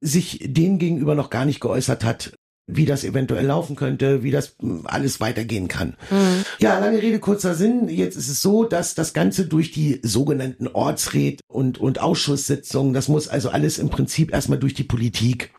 sich 0.00 0.38
denen 0.42 0.78
gegenüber 0.78 1.14
noch 1.14 1.28
gar 1.28 1.44
nicht 1.44 1.60
geäußert 1.60 2.04
hat, 2.04 2.32
wie 2.66 2.86
das 2.86 3.04
eventuell 3.04 3.44
laufen 3.44 3.76
könnte, 3.76 4.22
wie 4.22 4.30
das 4.30 4.54
hm, 4.60 4.82
alles 4.84 5.20
weitergehen 5.20 5.68
kann. 5.68 5.96
Mhm. 6.10 6.44
Ja, 6.60 6.78
lange 6.78 7.02
Rede, 7.02 7.18
kurzer 7.18 7.54
Sinn. 7.54 7.88
Jetzt 7.88 8.16
ist 8.16 8.28
es 8.28 8.40
so, 8.40 8.64
dass 8.64 8.94
das 8.94 9.12
Ganze 9.12 9.46
durch 9.46 9.72
die 9.72 10.00
sogenannten 10.02 10.68
Ortsräte 10.68 11.42
und, 11.46 11.78
und 11.78 12.00
Ausschusssitzungen, 12.00 12.94
das 12.94 13.08
muss 13.08 13.28
also 13.28 13.50
alles 13.50 13.78
im 13.78 13.90
Prinzip 13.90 14.32
erstmal 14.32 14.58
durch 14.58 14.74
die 14.74 14.84
Politik. 14.84 15.52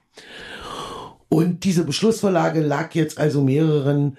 Und 1.27 1.63
diese 1.63 1.83
Beschlussvorlage 1.83 2.61
lag 2.61 2.95
jetzt 2.95 3.17
also 3.17 3.41
mehreren 3.41 4.17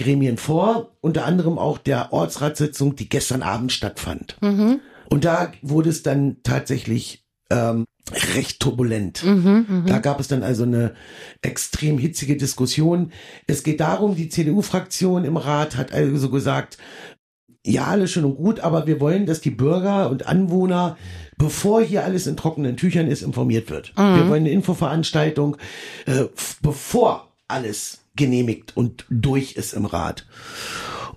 Gremien 0.00 0.38
vor, 0.38 0.96
unter 1.00 1.26
anderem 1.26 1.58
auch 1.58 1.78
der 1.78 2.12
Ortsratssitzung, 2.12 2.96
die 2.96 3.08
gestern 3.08 3.42
Abend 3.42 3.70
stattfand. 3.70 4.36
Mhm. 4.40 4.80
Und 5.10 5.24
da 5.24 5.52
wurde 5.62 5.90
es 5.90 6.02
dann 6.02 6.38
tatsächlich 6.42 7.24
ähm, 7.50 7.84
recht 8.34 8.60
turbulent. 8.60 9.24
Mhm, 9.24 9.66
mh. 9.68 9.84
Da 9.86 9.98
gab 9.98 10.20
es 10.20 10.28
dann 10.28 10.42
also 10.42 10.62
eine 10.62 10.94
extrem 11.42 11.98
hitzige 11.98 12.36
Diskussion. 12.36 13.12
Es 13.46 13.62
geht 13.62 13.80
darum, 13.80 14.16
die 14.16 14.28
CDU-Fraktion 14.28 15.24
im 15.24 15.36
Rat 15.36 15.76
hat 15.76 15.92
also 15.92 16.30
gesagt, 16.30 16.78
ja, 17.64 17.86
alles 17.86 18.10
schön 18.10 18.24
und 18.24 18.36
gut, 18.36 18.60
aber 18.60 18.86
wir 18.86 19.00
wollen, 19.00 19.26
dass 19.26 19.42
die 19.42 19.50
Bürger 19.50 20.10
und 20.10 20.26
Anwohner, 20.26 20.96
bevor 21.36 21.82
hier 21.82 22.04
alles 22.04 22.26
in 22.26 22.36
trockenen 22.36 22.76
Tüchern 22.76 23.06
ist, 23.06 23.22
informiert 23.22 23.68
wird. 23.68 23.92
Mhm. 23.98 24.16
Wir 24.16 24.28
wollen 24.28 24.44
eine 24.44 24.50
Infoveranstaltung, 24.50 25.58
äh, 26.06 26.24
bevor 26.62 27.28
alles 27.48 27.99
genehmigt 28.16 28.76
und 28.76 29.04
durch 29.08 29.52
ist 29.52 29.72
im 29.72 29.86
Rat. 29.86 30.26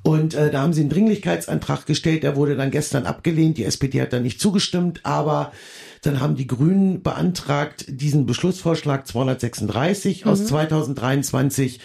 Und 0.04 0.34
äh, 0.34 0.52
da 0.52 0.62
haben 0.62 0.74
sie 0.74 0.82
einen 0.82 0.90
Dringlichkeitsantrag 0.90 1.86
gestellt, 1.86 2.24
der 2.24 2.36
wurde 2.36 2.58
dann 2.58 2.72
gestern 2.72 3.06
abgelehnt. 3.06 3.58
Die 3.58 3.64
SPD 3.64 4.02
hat 4.02 4.12
da 4.12 4.20
nicht 4.20 4.40
zugestimmt, 4.40 5.00
aber 5.04 5.54
dann 6.02 6.20
haben 6.20 6.36
die 6.36 6.48
Grünen 6.48 7.02
beantragt, 7.02 7.86
diesen 7.88 8.26
Beschlussvorschlag 8.26 9.08
236 9.08 10.26
mhm. 10.26 10.32
aus 10.32 10.46
2023, 10.46 11.80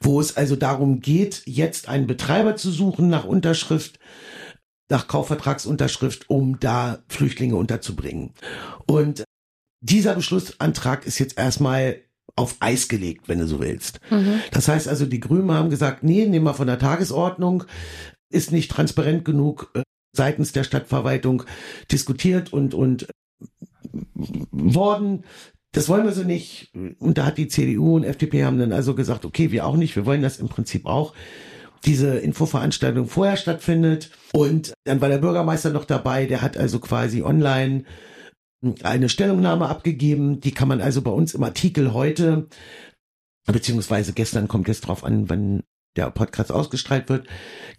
wo 0.00 0.20
es 0.20 0.36
also 0.36 0.54
darum 0.54 1.00
geht, 1.00 1.42
jetzt 1.46 1.88
einen 1.88 2.06
Betreiber 2.06 2.54
zu 2.54 2.70
suchen 2.70 3.08
nach 3.08 3.24
Unterschrift, 3.24 3.98
nach 4.88 5.08
Kaufvertragsunterschrift, 5.08 6.30
um 6.30 6.60
da 6.60 7.00
Flüchtlinge 7.08 7.56
unterzubringen. 7.56 8.32
Und 8.86 9.24
dieser 9.80 10.14
Beschlussantrag 10.14 11.04
ist 11.04 11.18
jetzt 11.18 11.36
erstmal 11.36 12.00
auf 12.34 12.56
Eis 12.60 12.88
gelegt, 12.88 13.28
wenn 13.28 13.38
du 13.38 13.46
so 13.46 13.60
willst. 13.60 14.00
Mhm. 14.10 14.40
Das 14.50 14.68
heißt 14.68 14.88
also, 14.88 15.06
die 15.06 15.20
Grünen 15.20 15.50
haben 15.52 15.70
gesagt, 15.70 16.02
nee, 16.02 16.26
nehmen 16.26 16.44
wir 16.44 16.54
von 16.54 16.66
der 16.66 16.78
Tagesordnung, 16.78 17.64
ist 18.30 18.52
nicht 18.52 18.70
transparent 18.70 19.24
genug 19.24 19.70
äh, 19.74 19.82
seitens 20.12 20.52
der 20.52 20.64
Stadtverwaltung 20.64 21.44
diskutiert 21.90 22.52
und, 22.52 22.74
und 22.74 23.06
worden. 24.50 25.24
Das 25.72 25.88
wollen 25.88 26.04
wir 26.04 26.12
so 26.12 26.22
nicht. 26.22 26.72
Und 26.98 27.18
da 27.18 27.26
hat 27.26 27.38
die 27.38 27.48
CDU 27.48 27.96
und 27.96 28.04
FDP 28.04 28.44
haben 28.44 28.58
dann 28.58 28.72
also 28.72 28.94
gesagt, 28.94 29.24
okay, 29.24 29.50
wir 29.52 29.66
auch 29.66 29.76
nicht, 29.76 29.94
wir 29.94 30.06
wollen 30.06 30.22
das 30.22 30.38
im 30.38 30.48
Prinzip 30.48 30.86
auch 30.86 31.12
diese 31.84 32.18
Infoveranstaltung 32.18 33.06
vorher 33.08 33.36
stattfindet. 33.36 34.10
Und 34.32 34.72
dann 34.84 35.00
war 35.00 35.08
der 35.08 35.18
Bürgermeister 35.18 35.70
noch 35.70 35.84
dabei, 35.84 36.26
der 36.26 36.42
hat 36.42 36.56
also 36.56 36.80
quasi 36.80 37.22
online 37.22 37.84
eine 38.82 39.08
Stellungnahme 39.08 39.68
abgegeben. 39.68 40.40
Die 40.40 40.52
kann 40.52 40.68
man 40.68 40.80
also 40.80 41.02
bei 41.02 41.10
uns 41.10 41.34
im 41.34 41.42
Artikel 41.42 41.92
heute, 41.92 42.48
beziehungsweise 43.46 44.12
gestern 44.12 44.48
kommt 44.48 44.68
jetzt 44.68 44.82
drauf 44.82 45.04
an, 45.04 45.28
wann 45.28 45.62
der 45.96 46.10
Podcast 46.10 46.52
ausgestrahlt 46.52 47.08
wird, 47.08 47.26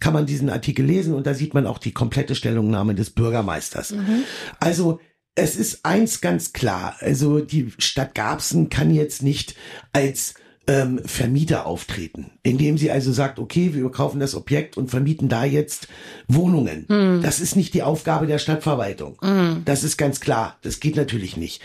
kann 0.00 0.12
man 0.12 0.26
diesen 0.26 0.50
Artikel 0.50 0.84
lesen 0.84 1.14
und 1.14 1.26
da 1.26 1.34
sieht 1.34 1.54
man 1.54 1.66
auch 1.66 1.78
die 1.78 1.92
komplette 1.92 2.34
Stellungnahme 2.34 2.94
des 2.94 3.10
Bürgermeisters. 3.10 3.92
Mhm. 3.92 4.24
Also 4.58 5.00
es 5.34 5.54
ist 5.54 5.84
eins 5.84 6.20
ganz 6.20 6.52
klar, 6.52 6.96
also 6.98 7.38
die 7.38 7.72
Stadt 7.78 8.14
Garbsen 8.14 8.70
kann 8.70 8.90
jetzt 8.90 9.22
nicht 9.22 9.54
als 9.92 10.34
ähm, 10.68 11.00
Vermieter 11.04 11.66
auftreten, 11.66 12.30
indem 12.42 12.76
sie 12.76 12.90
also 12.90 13.10
sagt, 13.10 13.38
okay, 13.38 13.74
wir 13.74 13.90
kaufen 13.90 14.20
das 14.20 14.34
Objekt 14.34 14.76
und 14.76 14.90
vermieten 14.90 15.28
da 15.28 15.44
jetzt 15.44 15.88
Wohnungen. 16.28 16.84
Mhm. 16.88 17.22
Das 17.22 17.40
ist 17.40 17.56
nicht 17.56 17.72
die 17.72 17.82
Aufgabe 17.82 18.26
der 18.26 18.38
Stadtverwaltung. 18.38 19.16
Mhm. 19.22 19.62
Das 19.64 19.82
ist 19.82 19.96
ganz 19.96 20.20
klar. 20.20 20.58
Das 20.62 20.78
geht 20.78 20.94
natürlich 20.94 21.36
nicht. 21.38 21.62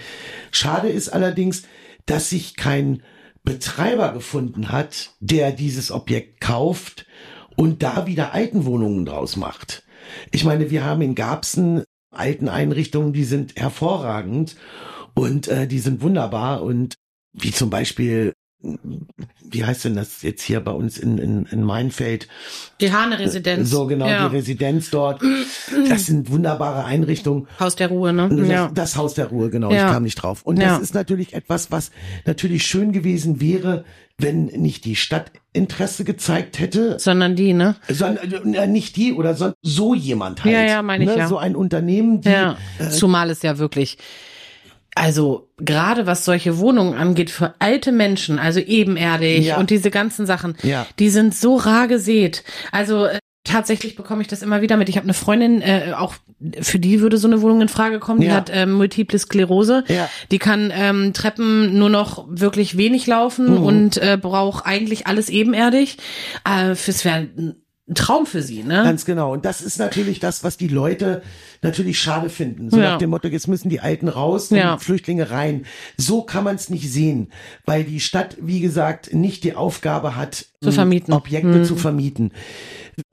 Schade 0.52 0.88
ist 0.88 1.10
allerdings, 1.10 1.64
dass 2.06 2.30
sich 2.30 2.56
kein 2.56 3.04
Betreiber 3.44 4.14
gefunden 4.14 4.72
hat, 4.72 5.12
der 5.20 5.52
dieses 5.52 5.92
Objekt 5.92 6.40
kauft 6.40 7.06
und 7.58 7.84
da 7.84 8.08
wieder 8.08 8.34
Altenwohnungen 8.34 9.06
draus 9.06 9.36
macht. 9.36 9.84
Ich 10.32 10.46
meine, 10.46 10.72
wir 10.72 10.86
haben 10.86 11.02
in 11.02 11.14
Garbsen 11.14 11.84
alten 12.10 12.48
Einrichtungen, 12.48 13.12
die 13.12 13.26
sind 13.26 13.56
hervorragend 13.58 14.56
und 15.14 15.50
äh, 15.50 15.68
die 15.68 15.80
sind 15.80 16.02
wunderbar 16.02 16.64
und 16.64 16.96
wie 17.34 17.52
zum 17.52 17.70
Beispiel 17.70 18.33
wie 18.64 19.66
heißt 19.66 19.86
denn 19.86 19.96
das 19.96 20.22
jetzt 20.22 20.42
hier 20.42 20.62
bei 20.62 20.72
uns 20.72 20.98
in, 20.98 21.18
in, 21.18 21.46
in 21.48 21.64
Mainfeld? 21.64 22.30
Die 22.80 22.94
Hane-Residenz. 22.94 23.70
So 23.70 23.88
genau, 23.88 24.08
ja. 24.08 24.28
die 24.28 24.36
Residenz 24.36 24.90
dort. 24.90 25.22
Das 25.90 26.06
sind 26.06 26.32
wunderbare 26.32 26.86
Einrichtungen. 26.86 27.48
Haus 27.60 27.76
der 27.76 27.90
Ruhe, 27.90 28.14
ne? 28.14 28.30
Das, 28.30 28.48
ja. 28.48 28.72
das 28.74 28.96
Haus 28.96 29.16
der 29.16 29.28
Ruhe, 29.28 29.50
genau, 29.50 29.72
ja. 29.72 29.88
ich 29.88 29.94
kam 29.94 30.04
nicht 30.04 30.16
drauf. 30.16 30.44
Und 30.44 30.62
das 30.62 30.80
ist 30.80 30.94
natürlich 30.94 31.34
etwas, 31.34 31.72
was 31.72 31.92
natürlich 32.26 32.66
schön 32.66 32.94
gewesen 32.94 33.42
wäre, 33.42 33.84
wenn 34.18 34.46
nicht 34.46 34.86
die 34.86 34.96
Stadt 34.96 35.32
Interesse 35.52 36.04
gezeigt 36.04 36.60
hätte. 36.60 36.98
Sondern 37.00 37.36
die, 37.36 37.54
ne? 37.54 37.76
Sondern 37.90 38.54
äh, 38.54 38.68
nicht 38.68 38.96
die 38.96 39.14
oder 39.14 39.36
so, 39.36 39.54
so 39.62 39.94
jemand 39.94 40.44
halt. 40.44 40.54
Ja, 40.54 40.64
ja, 40.64 40.82
meine 40.82 41.04
ich 41.04 41.10
ne? 41.10 41.18
ja. 41.18 41.28
So 41.28 41.38
ein 41.38 41.56
Unternehmen, 41.56 42.22
die. 42.22 42.30
Ja. 42.30 42.58
Äh, 42.80 42.90
Zumal 42.90 43.30
es 43.30 43.42
ja 43.42 43.58
wirklich 43.58 43.98
also 44.96 45.50
gerade 45.58 46.06
was 46.06 46.26
solche 46.26 46.58
Wohnungen 46.60 46.94
angeht 46.96 47.30
für 47.30 47.56
alte 47.60 47.92
Menschen, 47.92 48.40
also 48.40 48.60
ebenerdig 48.60 49.46
ja. 49.46 49.58
und 49.58 49.70
diese 49.70 49.90
ganzen 49.92 50.26
Sachen, 50.26 50.56
ja. 50.64 50.86
die 51.00 51.10
sind 51.10 51.36
so 51.36 51.56
rar 51.56 51.88
gesät. 51.88 52.44
Also 52.72 53.06
äh, 53.06 53.18
tatsächlich 53.44 53.96
bekomme 53.96 54.22
ich 54.22 54.28
das 54.28 54.42
immer 54.42 54.62
wieder 54.62 54.78
mit. 54.78 54.90
Ich 54.90 54.96
habe 54.98 55.06
eine 55.06 55.14
Freundin, 55.14 55.62
äh, 55.62 55.94
auch 55.98 56.16
für 56.62 56.78
die 56.80 57.00
würde 57.00 57.18
so 57.18 57.28
eine 57.28 57.42
Wohnung 57.42 57.62
in 57.62 57.70
Frage 57.70 58.00
kommen. 58.00 58.20
Die 58.22 58.28
Ja. 58.28 58.34
hat 58.36 58.52
ähm, 58.54 58.74
multiple 58.74 59.18
Sklerose. 59.18 59.84
Ja. 59.88 60.10
Die 60.32 60.40
kann 60.40 60.72
ähm, 60.76 61.14
Treppen 61.14 61.78
nur 61.78 61.90
noch 61.90 62.26
wirklich 62.30 62.76
wenig 62.78 63.08
laufen 63.08 63.56
Mhm. 63.60 63.64
und 63.64 63.98
äh, 63.98 64.18
braucht 64.22 64.66
eigentlich 64.66 65.08
alles 65.08 65.30
ebenerdig. 65.30 65.98
Äh, 66.44 66.76
fürs 66.76 67.06
wäre 67.06 67.28
ein 67.94 67.96
Traum 67.96 68.26
für 68.26 68.42
sie, 68.42 68.64
ne? 68.64 68.84
Ganz 68.84 69.06
genau. 69.06 69.32
Und 69.34 69.46
das 69.46 69.62
ist 69.62 69.80
natürlich 69.80 70.20
das, 70.20 70.44
was 70.44 70.58
die 70.58 70.68
Leute 70.68 71.22
natürlich 71.62 72.00
schade 72.00 72.30
finden. 72.30 72.70
So 72.70 72.78
Ja. 72.78 72.92
nach 72.92 72.98
dem 72.98 73.10
Motto, 73.12 73.28
jetzt 73.28 73.48
müssen 73.48 73.70
die 73.70 73.80
Alten 73.80 74.08
raus 74.08 74.52
und 74.52 74.58
Ja. 74.58 74.76
die 74.78 74.84
Flüchtlinge 74.84 75.30
rein. 75.32 75.66
So 75.98 76.24
kann 76.24 76.44
man 76.44 76.56
es 76.56 76.70
nicht 76.70 76.92
sehen, 76.92 77.32
weil 77.66 77.84
die 77.84 78.00
Stadt, 78.00 78.36
wie 78.42 78.60
gesagt, 78.60 79.14
nicht 79.14 79.44
die 79.44 79.56
Aufgabe 79.56 80.16
hat, 80.16 80.46
Zu 80.62 80.72
vermieten. 80.72 81.14
Objekte 81.14 81.56
Hm. 81.56 81.66
zu 81.66 81.76
vermieten. 81.76 82.32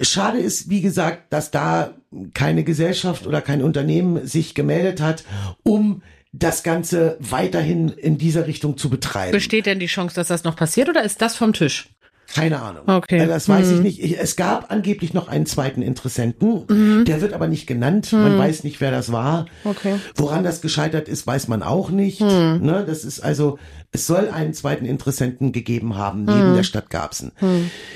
Schade 0.01 0.39
ist, 0.39 0.69
wie 0.71 0.81
gesagt, 0.81 1.33
dass 1.33 1.51
da 1.51 1.93
keine 2.35 2.65
Gesellschaft 2.65 3.27
oder 3.27 3.41
kein 3.41 3.63
Unternehmen 3.63 4.27
sich 4.27 4.55
gemeldet 4.55 5.01
hat, 5.01 5.25
um 5.63 6.03
das 6.33 6.63
Ganze 6.63 7.17
weiterhin 7.19 7.89
in 7.89 8.17
dieser 8.19 8.47
Richtung 8.47 8.77
zu 8.79 8.89
betreiben. 8.89 9.33
Besteht 9.33 9.67
denn 9.67 9.81
die 9.81 9.87
Chance, 9.87 10.15
dass 10.15 10.29
das 10.29 10.45
noch 10.45 10.55
passiert 10.57 10.89
oder 10.89 11.03
ist 11.03 11.21
das 11.23 11.35
vom 11.37 11.53
Tisch? 11.53 11.89
Keine 12.35 12.61
Ahnung. 12.63 12.83
Okay. 12.87 13.19
Äh, 13.19 13.27
Das 13.27 13.49
weiß 13.49 13.69
ich 13.71 13.77
Hm. 13.79 13.83
nicht. 13.83 14.01
Ich- 14.03 14.19
Es 14.19 14.37
gab 14.37 14.71
angeblich 14.71 15.15
noch 15.15 15.29
einen 15.29 15.47
zweiten 15.47 15.83
Interessenten. 15.83 16.65
Mhm. 16.69 17.05
Der 17.05 17.21
wird 17.21 17.33
aber 17.33 17.49
nicht 17.49 17.67
genannt. 17.67 18.13
Man 18.13 18.39
weiß 18.39 18.63
nicht, 18.65 18.81
wer 18.81 18.91
das 18.91 19.11
war. 19.13 19.47
Okay. 19.65 19.97
Woran 20.15 20.45
das 20.45 20.61
gescheitert 20.61 21.09
ist, 21.09 21.27
weiß 21.27 21.49
man 21.49 21.63
auch 21.63 21.91
nicht. 21.91 22.21
Hm. 22.21 22.61
Ne, 22.63 22.85
das 22.87 23.05
ist 23.05 23.21
also, 23.21 23.59
es 23.93 24.07
soll 24.07 24.29
einen 24.29 24.55
zweiten 24.55 24.85
Interessenten 24.85 25.53
gegeben 25.53 25.97
haben, 25.97 26.27
Hm. 26.27 26.37
neben 26.39 26.55
der 26.55 26.63
Stadt 26.63 26.89
Garbsen. 26.91 27.33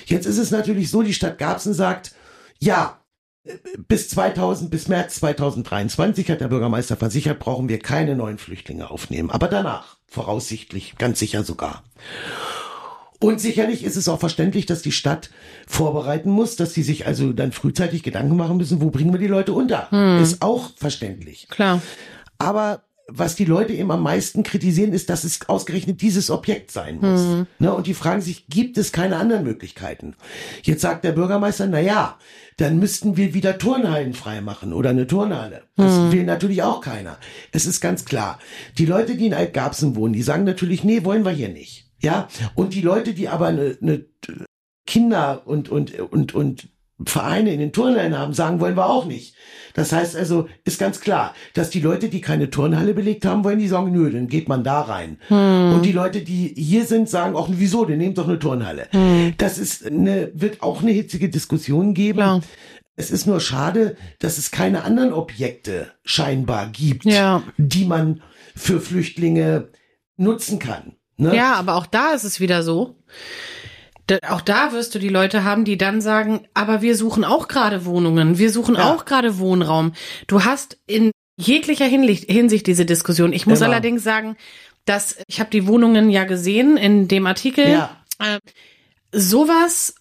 Jetzt 0.07 0.27
ist 0.27 0.39
es 0.39 0.51
natürlich 0.51 0.91
so, 0.91 1.03
die 1.03 1.15
Stadt 1.15 1.39
Garbsen 1.39 1.73
sagt, 1.75 2.13
ja, 2.59 2.99
bis 3.89 4.09
2000, 4.09 4.71
bis 4.71 4.89
März 4.89 5.17
2023 5.17 6.31
hat 6.31 6.41
der 6.41 6.49
Bürgermeister 6.49 6.97
versichert, 6.97 7.39
brauchen 7.39 7.69
wir 7.69 7.79
keine 7.79 8.17
neuen 8.17 8.39
Flüchtlinge 8.39 8.91
aufnehmen. 8.91 9.31
Aber 9.31 9.49
danach, 9.49 9.99
voraussichtlich, 10.09 10.95
ganz 10.99 11.19
sicher 11.19 11.45
sogar. 11.45 11.85
Und 13.25 13.41
sicherlich 13.41 13.85
ist 13.85 13.97
es 13.97 14.07
auch 14.09 14.21
verständlich, 14.21 14.67
dass 14.67 14.83
die 14.83 14.93
Stadt 14.93 15.31
vorbereiten 15.67 16.29
muss, 16.29 16.57
dass 16.57 16.75
sie 16.75 16.83
sich 16.83 17.07
also 17.07 17.33
dann 17.33 17.53
frühzeitig 17.53 18.03
Gedanken 18.03 18.37
machen 18.37 18.59
müssen, 18.59 18.83
wo 18.83 18.91
bringen 18.91 19.13
wir 19.13 19.21
die 19.21 19.29
Leute 19.29 19.55
unter. 19.55 19.89
Ist 20.21 20.43
auch 20.43 20.71
verständlich. 20.77 21.49
Klar. 21.49 21.81
Aber 22.37 22.83
was 23.09 23.35
die 23.35 23.47
Leute 23.47 23.73
eben 23.73 23.91
am 23.91 24.03
meisten 24.03 24.43
kritisieren, 24.43 24.93
ist, 24.93 25.09
dass 25.09 25.25
es 25.25 25.49
ausgerechnet 25.49 26.03
dieses 26.03 26.31
Objekt 26.31 26.71
sein 26.71 26.99
muss. 27.01 27.47
Ne, 27.59 27.73
und 27.73 27.87
die 27.87 27.95
fragen 27.95 28.21
sich, 28.21 28.47
gibt 28.49 28.77
es 28.77 28.93
keine 28.93 29.17
anderen 29.17 29.45
Möglichkeiten? 29.45 30.17
Jetzt 30.63 30.83
sagt 30.83 31.05
der 31.05 31.13
Bürgermeister, 31.13 31.67
na 31.67 31.81
ja, 31.81 32.19
dann 32.59 32.79
müssten 32.79 33.17
wir 33.17 33.33
wieder 33.33 33.57
Turnhallen 33.57 34.13
freimachen 34.13 34.75
oder 34.75 34.91
eine 34.91 35.07
Turnhalle. 35.07 35.63
Das 35.77 36.13
will 36.13 36.25
natürlich 36.25 36.63
auch 36.63 36.83
keiner. 36.83 37.17
Es 37.53 37.65
ist 37.65 37.81
ganz 37.81 38.05
klar. 38.05 38.39
Die 38.77 38.87
Leute, 38.87 39.17
die 39.17 39.27
in 39.27 39.35
Altgarbsen 39.35 39.97
wohnen, 39.97 40.13
die 40.13 40.23
sagen 40.23 40.45
natürlich, 40.45 40.85
nee, 40.85 41.05
wollen 41.05 41.25
wir 41.25 41.33
hier 41.33 41.49
nicht. 41.49 41.84
Ja, 42.05 42.29
und 42.55 42.75
die 42.75 42.81
Leute, 42.83 43.15
die 43.15 43.29
aber 43.29 43.47
eine, 43.49 43.77
eine 43.81 44.05
Kinder 44.87 45.43
und, 45.47 45.69
und, 45.71 45.99
und, 45.99 46.35
und 46.35 46.69
Vereine 47.05 47.53
in 47.53 47.59
den 47.59 47.73
Turnhallen 47.73 48.17
haben, 48.17 48.35
sagen, 48.35 48.61
wollen 48.61 48.77
wir 48.77 48.87
auch 48.87 49.07
nicht. 49.07 49.35
Das 49.75 49.93
heißt 49.93 50.15
also, 50.15 50.49
ist 50.65 50.79
ganz 50.79 51.01
klar, 51.01 51.35
dass 51.55 51.71
die 51.71 51.81
Leute, 51.81 52.09
die 52.09 52.21
keine 52.21 52.51
Turnhalle 52.51 52.95
belegt 52.95 53.27
haben 53.27 53.43
wollen, 53.43 53.59
die 53.59 53.67
sagen, 53.67 53.91
nö, 53.91 54.09
dann 54.11 54.29
geht 54.29 54.49
man 54.49 54.63
da 54.63 54.83
rein. 54.83 55.19
Und 55.29 55.83
die 55.83 55.91
Leute, 55.93 56.21
die 56.23 56.55
hier 56.57 56.85
sind, 56.87 57.09
sagen 57.09 57.35
auch, 57.35 57.49
wieso, 57.51 57.85
dann 57.85 57.99
nehmt 57.99 58.19
doch 58.19 58.29
eine 58.29 58.39
Turnhalle. 58.39 58.87
Das 59.39 59.59
ist 59.59 59.85
eine, 59.85 60.31
wird 60.35 60.63
auch 60.63 60.83
eine 60.83 60.93
hitzige 60.93 61.29
Diskussion 61.29 61.95
geben. 61.95 62.19
Klar. 62.19 62.43
Es 62.97 63.11
ist 63.11 63.27
nur 63.27 63.41
schade, 63.41 63.97
dass 64.21 64.39
es 64.39 64.53
keine 64.53 64.85
anderen 64.85 65.13
Objekte 65.13 65.91
scheinbar 66.05 66.69
gibt, 66.69 67.05
Ja. 67.07 67.43
die 67.57 67.87
man 67.87 68.23
für 68.55 68.81
Flüchtlinge 68.81 69.69
nutzen 70.17 70.61
kann. 70.61 70.93
Ne? 71.17 71.35
Ja, 71.37 71.55
aber 71.55 71.77
auch 71.77 71.87
da 71.87 72.13
ist 72.13 72.25
es 72.25 72.41
wieder 72.41 72.63
so. 72.63 72.97
Da, 74.07 74.19
auch 74.29 74.41
da 74.43 74.73
wirst 74.73 74.95
du 74.95 74.99
die 74.99 75.09
Leute 75.09 75.45
haben, 75.45 75.65
die 75.65 75.79
dann 75.79 76.01
sagen, 76.01 76.47
aber 76.53 76.83
wir 76.83 76.97
suchen 76.97 77.25
auch 77.25 77.49
gerade 77.49 77.87
Wohnungen, 77.87 78.37
wir 78.39 78.51
suchen 78.51 78.75
Ja. 78.75 78.93
auch 78.93 79.05
gerade 79.07 79.39
Wohnraum. 79.39 79.93
Du 80.27 80.45
hast 80.45 80.77
in 80.87 81.11
jeglicher 81.37 81.87
Hinsicht, 81.87 82.67
diese 82.67 82.85
Diskussion. 82.85 83.33
Ich 83.33 83.47
muss 83.47 83.61
Immer. 83.61 83.71
allerdings 83.71 84.05
sagen, 84.05 84.37
dass 84.85 85.17
ich 85.27 85.41
habe 85.41 85.51
die 85.51 85.67
Wohnungen 85.67 86.11
ja 86.11 86.25
gesehen 86.25 86.77
in 86.77 87.09
dem 87.09 87.27
Artikel. 87.27 87.67
Ja. 87.69 87.97
Äh, 88.19 88.39
sowas 89.13 89.95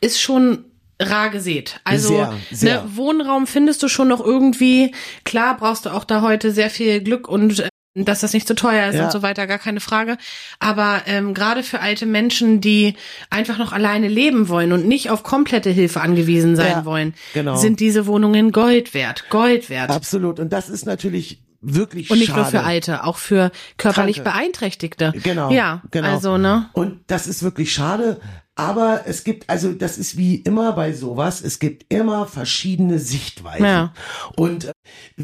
ist 0.00 0.20
schon 0.20 0.64
rar 1.00 1.30
gesät. 1.30 1.80
Also 1.84 2.08
Sehr, 2.08 2.34
sehr. 2.50 2.82
Ne, 2.82 2.96
Wohnraum 2.96 3.46
findest 3.46 3.82
du 3.82 3.88
schon 3.88 4.08
noch 4.08 4.20
irgendwie. 4.20 4.94
Klar 5.24 5.56
brauchst 5.56 5.86
du 5.86 5.90
auch 5.90 6.04
da 6.04 6.22
heute 6.22 6.50
sehr 6.50 6.70
viel 6.70 7.00
Glück 7.00 7.28
und 7.28 7.60
äh, 7.60 7.68
dass 7.94 8.20
das 8.20 8.32
nicht 8.32 8.46
zu 8.46 8.54
teuer 8.54 8.88
ist 8.88 8.96
Ja. 8.96 9.06
und 9.06 9.12
so 9.12 9.22
weiter, 9.22 9.46
gar 9.46 9.58
keine 9.58 9.80
Frage. 9.80 10.16
Aber 10.60 11.02
ähm, 11.06 11.34
gerade 11.34 11.62
für 11.62 11.80
alte 11.80 12.06
Menschen, 12.06 12.60
die 12.60 12.94
einfach 13.30 13.58
noch 13.58 13.72
alleine 13.72 14.08
leben 14.08 14.48
wollen 14.48 14.72
und 14.72 14.86
nicht 14.86 15.10
auf 15.10 15.22
komplette 15.22 15.70
Hilfe 15.70 16.00
angewiesen 16.00 16.54
sein 16.56 16.70
Ja, 16.70 16.84
wollen, 16.84 17.14
genau. 17.34 17.56
sind 17.56 17.80
diese 17.80 18.06
Wohnungen 18.06 18.52
Gold 18.52 18.94
wert. 18.94 19.24
Gold 19.30 19.68
wert. 19.70 19.90
Absolut. 19.90 20.38
Und 20.38 20.52
das 20.52 20.68
ist 20.68 20.86
natürlich 20.86 21.42
wirklich 21.60 22.08
und 22.10 22.18
nicht 22.18 22.28
schade. 22.28 22.40
nur 22.42 22.50
für 22.50 22.62
Alte, 22.62 23.02
auch 23.04 23.16
für 23.16 23.50
körperlich 23.78 24.22
Kranke. 24.22 24.30
Beeinträchtigte. 24.30 25.12
Genau. 25.24 25.50
Ja, 25.50 25.82
genau. 25.90 26.08
also, 26.08 26.38
ne? 26.38 26.70
Und 26.74 27.00
das 27.08 27.26
ist 27.26 27.42
wirklich 27.42 27.72
schade. 27.72 28.20
Aber 28.58 29.02
es 29.06 29.22
gibt, 29.22 29.48
also 29.48 29.72
das 29.72 29.98
ist 29.98 30.16
wie 30.16 30.34
immer 30.34 30.72
bei 30.72 30.92
sowas, 30.92 31.42
es 31.42 31.60
gibt 31.60 31.92
immer 31.94 32.26
verschiedene 32.26 32.98
Sichtweisen. 32.98 33.64
Ja. 33.64 33.94
Und 34.34 34.64
äh, 34.64 34.72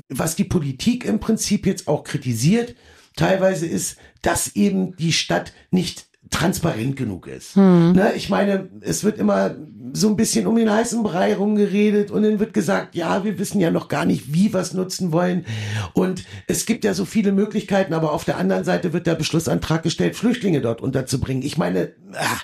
was 0.09 0.37
die 0.37 0.45
Politik 0.45 1.05
im 1.05 1.19
Prinzip 1.19 1.67
jetzt 1.67 1.89
auch 1.89 2.05
kritisiert, 2.05 2.77
teilweise 3.17 3.67
ist, 3.67 3.97
dass 4.23 4.55
eben 4.55 4.95
die 4.97 5.13
Stadt 5.13 5.53
nicht 5.73 6.07
transparent 6.31 6.97
genug 6.97 7.27
ist. 7.27 7.57
Ne, 7.57 8.13
ich 8.17 8.29
meine, 8.31 8.69
es 8.81 9.05
wird 9.05 9.19
immer 9.19 9.55
so 9.93 10.09
ein 10.09 10.17
bisschen 10.17 10.47
um 10.49 10.57
den 10.57 10.71
heißen 10.71 11.03
Brei 11.05 11.35
rumgeredet 11.37 12.11
und 12.11 12.23
dann 12.25 12.41
wird 12.41 12.53
gesagt, 12.55 12.97
ja, 12.97 13.23
wir 13.23 13.39
wissen 13.39 13.61
ja 13.61 13.71
noch 13.71 13.87
gar 13.89 14.05
nicht, 14.05 14.35
wie 14.35 14.53
wir 14.53 14.59
es 14.61 14.73
nutzen 14.75 15.13
wollen. 15.13 15.45
Und 15.93 16.25
es 16.49 16.67
gibt 16.67 16.83
ja 16.85 16.95
so 16.95 17.05
viele 17.05 17.31
Möglichkeiten, 17.31 17.95
aber 17.95 18.13
auf 18.13 18.25
der 18.25 18.39
anderen 18.39 18.65
Seite 18.65 18.93
wird 18.93 19.07
der 19.07 19.15
Beschlussantrag 19.15 19.83
gestellt, 19.85 20.17
Flüchtlinge 20.17 20.61
dort 20.61 20.81
unterzubringen. 20.81 21.45
Ich 21.45 21.57
meine, 21.59 21.93
ah, 22.15 22.41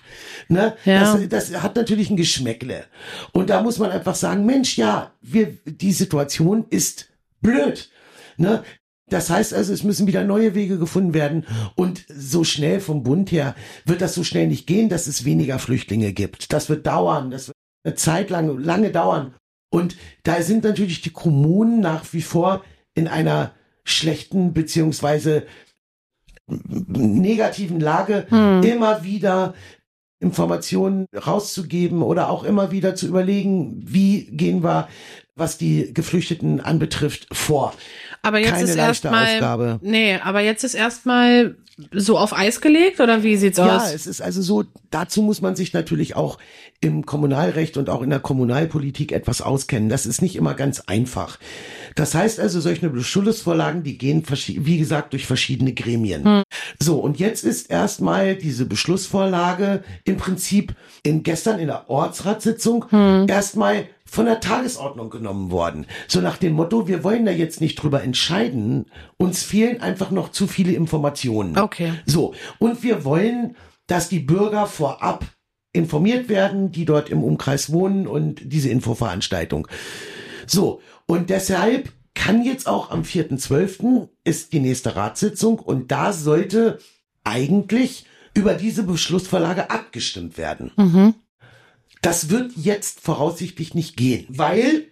ne, 0.48 0.74
Ja. 0.84 1.16
das, 1.16 1.50
das 1.50 1.62
hat 1.62 1.74
natürlich 1.74 2.10
ein 2.10 2.16
Geschmäckle. 2.16 2.84
Und 3.32 3.50
da 3.50 3.62
muss 3.62 3.78
man 3.78 3.90
einfach 3.90 4.14
sagen, 4.14 4.46
Mensch, 4.46 4.76
ja, 4.76 5.10
wir, 5.20 5.48
die 5.64 5.92
Situation 5.92 6.66
ist 6.70 7.08
blöd. 7.40 7.90
Ne? 8.36 8.62
Das 9.10 9.28
heißt 9.28 9.52
also, 9.52 9.72
es 9.72 9.84
müssen 9.84 10.06
wieder 10.06 10.24
neue 10.24 10.54
Wege 10.54 10.78
gefunden 10.78 11.14
werden. 11.14 11.46
Und 11.74 12.04
so 12.08 12.44
schnell 12.44 12.80
vom 12.80 13.02
Bund 13.02 13.30
her 13.30 13.54
wird 13.84 14.00
das 14.00 14.14
so 14.14 14.24
schnell 14.24 14.46
nicht 14.46 14.66
gehen, 14.66 14.88
dass 14.88 15.06
es 15.06 15.24
weniger 15.24 15.58
Flüchtlinge 15.58 16.12
gibt. 16.12 16.52
Das 16.52 16.68
wird 16.68 16.86
dauern. 16.86 17.30
Das 17.30 17.48
wird 17.48 17.56
eine 17.84 17.94
Zeit 17.94 18.30
lang, 18.30 18.58
lange 18.58 18.90
dauern. 18.90 19.34
Und 19.70 19.96
da 20.24 20.42
sind 20.42 20.64
natürlich 20.64 21.00
die 21.00 21.12
Kommunen 21.12 21.80
nach 21.80 22.12
wie 22.12 22.22
vor 22.22 22.64
in 22.94 23.06
einer 23.08 23.52
schlechten 23.84 24.52
beziehungsweise 24.52 25.46
negativen 26.48 27.80
Lage, 27.80 28.26
immer 28.30 29.04
wieder 29.04 29.54
Informationen 30.18 31.06
rauszugeben 31.14 32.02
oder 32.02 32.28
auch 32.28 32.44
immer 32.44 32.70
wieder 32.70 32.94
zu 32.94 33.06
überlegen, 33.06 33.80
wie 33.86 34.26
gehen 34.26 34.62
wir, 34.62 34.88
was 35.34 35.56
die 35.56 35.94
Geflüchteten 35.94 36.60
anbetrifft, 36.60 37.26
vor. 37.32 37.72
Aber 38.22 38.38
jetzt 38.38 38.50
Keine 38.50 38.64
ist 38.64 38.76
leichte 38.76 39.08
erstmal, 39.08 39.78
nee, 39.82 40.16
aber 40.22 40.40
jetzt 40.40 40.64
ist 40.64 40.74
erstmal 40.74 41.56
so 41.92 42.18
auf 42.18 42.36
Eis 42.36 42.60
gelegt 42.60 43.00
oder 43.00 43.22
wie 43.22 43.36
sieht's 43.36 43.58
Ja, 43.58 43.78
aus? 43.78 43.92
es 43.94 44.06
ist 44.06 44.20
also 44.20 44.42
so, 44.42 44.64
dazu 44.90 45.22
muss 45.22 45.40
man 45.40 45.56
sich 45.56 45.72
natürlich 45.72 46.16
auch 46.16 46.38
im 46.80 47.04
Kommunalrecht 47.04 47.76
und 47.76 47.90
auch 47.90 48.02
in 48.02 48.10
der 48.10 48.20
Kommunalpolitik 48.20 49.12
etwas 49.12 49.42
auskennen. 49.42 49.88
Das 49.88 50.06
ist 50.06 50.22
nicht 50.22 50.36
immer 50.36 50.54
ganz 50.54 50.80
einfach. 50.80 51.38
Das 51.94 52.14
heißt 52.14 52.40
also, 52.40 52.60
solche 52.60 52.88
Beschlussvorlagen, 52.88 53.82
die 53.82 53.98
gehen, 53.98 54.22
wie 54.28 54.78
gesagt, 54.78 55.12
durch 55.12 55.26
verschiedene 55.26 55.72
Gremien. 55.72 56.42
So, 56.80 56.98
und 56.98 57.18
jetzt 57.18 57.44
ist 57.44 57.70
erstmal 57.70 58.34
diese 58.36 58.64
Beschlussvorlage 58.66 59.82
im 60.04 60.16
Prinzip 60.16 60.74
in 61.02 61.22
gestern 61.22 61.58
in 61.58 61.68
der 61.68 61.88
Ortsratssitzung 61.88 62.86
erstmal 63.28 63.86
von 64.04 64.26
der 64.26 64.40
Tagesordnung 64.40 65.08
genommen 65.08 65.50
worden. 65.52 65.86
So 66.08 66.20
nach 66.20 66.36
dem 66.36 66.54
Motto, 66.54 66.88
wir 66.88 67.04
wollen 67.04 67.26
da 67.26 67.32
jetzt 67.32 67.60
nicht 67.60 67.76
drüber 67.76 68.02
entscheiden, 68.02 68.86
uns 69.16 69.44
fehlen 69.44 69.80
einfach 69.80 70.10
noch 70.10 70.30
zu 70.30 70.48
viele 70.48 70.72
Informationen. 70.72 71.56
Okay. 71.56 71.92
So, 72.06 72.34
und 72.58 72.82
wir 72.82 73.04
wollen, 73.04 73.56
dass 73.86 74.08
die 74.08 74.18
Bürger 74.18 74.66
vorab 74.66 75.24
informiert 75.72 76.28
werden, 76.28 76.72
die 76.72 76.84
dort 76.84 77.08
im 77.08 77.22
Umkreis 77.22 77.72
wohnen 77.72 78.08
und 78.08 78.40
diese 78.44 78.68
Infoveranstaltung. 78.70 79.68
So, 80.46 80.80
und 81.06 81.30
deshalb 81.30 81.92
kann 82.14 82.44
jetzt 82.44 82.66
auch 82.66 82.90
am 82.90 83.02
4.12. 83.02 84.08
ist 84.24 84.52
die 84.52 84.60
nächste 84.60 84.96
Ratssitzung 84.96 85.60
und 85.60 85.92
da 85.92 86.12
sollte 86.12 86.78
eigentlich 87.22 88.04
über 88.40 88.54
diese 88.54 88.82
Beschlussvorlage 88.82 89.70
abgestimmt 89.70 90.38
werden. 90.38 90.72
Mhm. 90.76 91.14
Das 92.02 92.30
wird 92.30 92.52
jetzt 92.56 93.00
voraussichtlich 93.00 93.74
nicht 93.74 93.96
gehen, 93.96 94.26
weil 94.30 94.86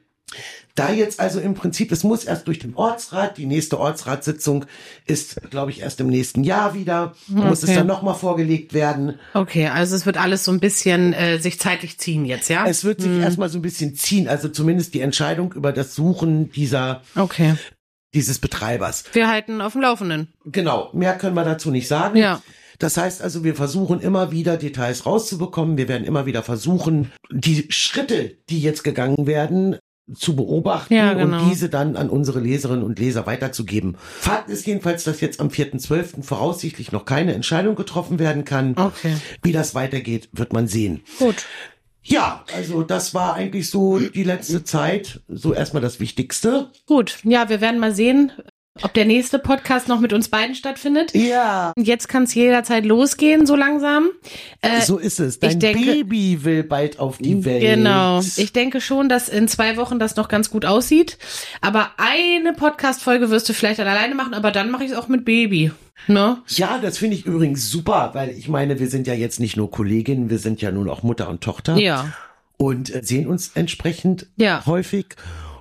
da 0.75 0.93
jetzt 0.93 1.19
also 1.19 1.41
im 1.41 1.55
Prinzip, 1.55 1.91
es 1.91 2.05
muss 2.05 2.25
erst 2.25 2.47
durch 2.47 2.59
den 2.59 2.75
Ortsrat, 2.77 3.39
die 3.39 3.47
nächste 3.47 3.81
Ortsratssitzung 3.81 4.67
ist, 5.07 5.41
glaube 5.51 5.71
ich, 5.73 5.81
erst 5.81 5.99
im 6.01 6.07
nächsten 6.09 6.45
Jahr 6.45 6.75
wieder, 6.75 7.15
da 7.29 7.35
muss 7.47 7.63
es 7.63 7.71
Okay. 7.71 7.79
dann 7.79 7.87
nochmal 7.87 8.15
vorgelegt 8.15 8.75
werden. 8.75 9.19
Okay, 9.35 9.69
also 9.69 9.97
es 9.97 10.05
wird 10.07 10.19
alles 10.19 10.45
so 10.45 10.53
ein 10.53 10.61
bisschen 10.61 11.15
äh, 11.15 11.39
sich 11.39 11.59
zeitlich 11.59 11.99
ziehen 11.99 12.27
jetzt, 12.27 12.49
ja? 12.51 12.67
Es 12.67 12.85
wird 12.85 13.01
sich 13.01 13.11
erstmal 13.11 13.49
so 13.49 13.59
ein 13.59 13.63
bisschen 13.63 13.97
ziehen, 13.97 14.29
also 14.29 14.49
zumindest 14.51 14.93
die 14.95 15.01
Entscheidung 15.01 15.53
über 15.55 15.73
das 15.73 15.95
Suchen 15.97 16.53
dieser, 16.53 17.01
Okay. 17.17 17.55
dieses 18.15 18.39
Betreibers. 18.39 19.05
Wir 19.15 19.29
halten 19.29 19.61
auf 19.63 19.73
dem 19.73 19.81
Laufenden. 19.81 20.29
Genau, 20.45 20.91
mehr 20.93 21.17
können 21.17 21.35
wir 21.35 21.45
dazu 21.45 21.71
nicht 21.73 21.89
sagen. 21.89 22.19
Ja. 22.19 22.41
Das 22.79 22.97
heißt 22.97 23.23
also, 23.23 23.43
wir 23.45 23.55
versuchen 23.55 24.01
immer 24.01 24.31
wieder 24.31 24.57
Details 24.57 25.05
rauszubekommen. 25.05 25.77
Wir 25.77 25.89
werden 25.89 26.05
immer 26.05 26.27
wieder 26.27 26.43
versuchen, 26.43 27.13
die 27.31 27.67
Schritte, 27.71 28.37
die 28.49 28.61
jetzt 28.61 28.85
gegangen 28.85 29.27
werden, 29.27 29.77
zu 30.15 30.35
beobachten 30.35 30.95
Ja, 30.95 31.13
genau. 31.13 31.43
und 31.43 31.51
diese 31.51 31.69
dann 31.69 31.97
an 31.97 32.09
unsere 32.09 32.41
Leserinnen 32.41 32.83
und 32.83 32.99
Leser 32.99 33.27
weiterzugeben. 33.27 33.97
Fakt 33.99 34.49
ist 34.49 34.67
jedenfalls, 34.67 35.05
dass 35.05 35.21
jetzt 35.21 35.41
am 35.41 35.49
4.12. 35.49 36.23
voraussichtlich 36.23 36.93
noch 36.93 37.05
keine 37.05 37.35
Entscheidung 37.35 37.75
getroffen 37.75 38.19
werden 38.19 38.45
kann. 38.45 38.75
Okay. 38.77 39.17
Wie 39.43 39.53
das 39.53 39.75
weitergeht, 39.75 40.31
wird 40.33 40.53
man 40.53 40.67
sehen. 40.67 41.03
Gut. 41.19 41.45
Ja, 42.03 42.45
also 42.57 42.83
das 42.83 43.13
war 43.13 43.35
eigentlich 43.35 43.69
so 43.69 43.99
die 43.99 44.23
letzte 44.23 44.65
Zeit, 44.65 45.21
so 45.29 45.53
erstmal 45.53 45.83
das 45.83 46.01
Wichtigste. 46.01 46.71
Gut. 46.87 47.19
Ja, 47.25 47.51
wir 47.51 47.61
werden 47.61 47.79
mal 47.79 47.95
sehen, 47.95 48.33
ob 48.83 48.95
der 48.95 49.05
nächste 49.05 49.39
Podcast 49.39 49.89
noch 49.89 50.01
mit 50.01 50.13
uns 50.13 50.29
beiden 50.29 50.55
stattfindet. 50.55 51.15
Ja, 51.15 51.73
Und 51.77 51.87
Jetzt 51.87 52.09
kann 52.09 52.25
es 52.25 52.35
jederzeit 52.35 52.85
losgehen, 52.85 53.47
so 53.47 53.57
langsam. 53.57 54.09
Äh, 54.61 54.81
so 54.83 54.99
ist 54.99 55.21
es. 55.21 55.39
Dein 55.39 55.59
denke- 55.61 55.85
Baby 55.85 56.45
will 56.45 56.63
bald 56.65 56.99
auf 56.99 57.19
die 57.19 57.45
Welt. 57.45 57.61
Genau. 57.63 58.21
Ich 58.37 58.53
denke 58.53 58.81
schon, 58.81 59.09
dass 59.09 59.29
in 59.29 59.49
zwei 59.49 59.77
Wochen 59.77 59.99
das 59.99 60.17
noch 60.17 60.29
ganz 60.29 60.51
gut 60.51 60.65
aussieht. 60.65 61.19
Aber 61.61 61.91
eine 61.97 62.53
Podcast-Folge 62.53 63.31
wirst 63.31 63.49
du 63.49 63.53
vielleicht 63.55 63.79
dann 63.79 63.89
alleine 63.89 64.15
machen, 64.15 64.35
aber 64.35 64.51
dann 64.53 64.71
mache 64.71 64.85
ich 64.85 64.91
es 64.93 64.97
auch 64.97 65.09
mit 65.09 65.25
Baby. 65.25 65.73
Ne? 66.07 66.39
Ja, 66.49 66.79
das 66.81 66.97
finde 66.99 67.17
ich 67.17 67.27
übrigens 67.27 67.71
super, 67.71 68.11
weil 68.15 68.31
ich 68.31 68.49
meine, 68.49 68.79
wir 68.79 68.89
sind 68.89 69.07
ja 69.07 69.15
jetzt 69.15 69.41
nicht 69.41 69.57
nur 69.57 69.71
Kolleginnen, 69.71 70.31
wir 70.31 70.39
sind 70.39 70.63
ja 70.63 70.71
nun 70.71 70.89
auch 70.89 71.03
Mutter 71.03 71.29
und 71.29 71.41
Tochter 71.43 71.77
Ja. 71.77 72.13
und 72.57 72.95
äh, 72.95 73.03
sehen 73.03 73.27
uns 73.27 73.51
entsprechend 73.55 74.27
Ja. 74.37 74.65
häufig. 74.65 75.07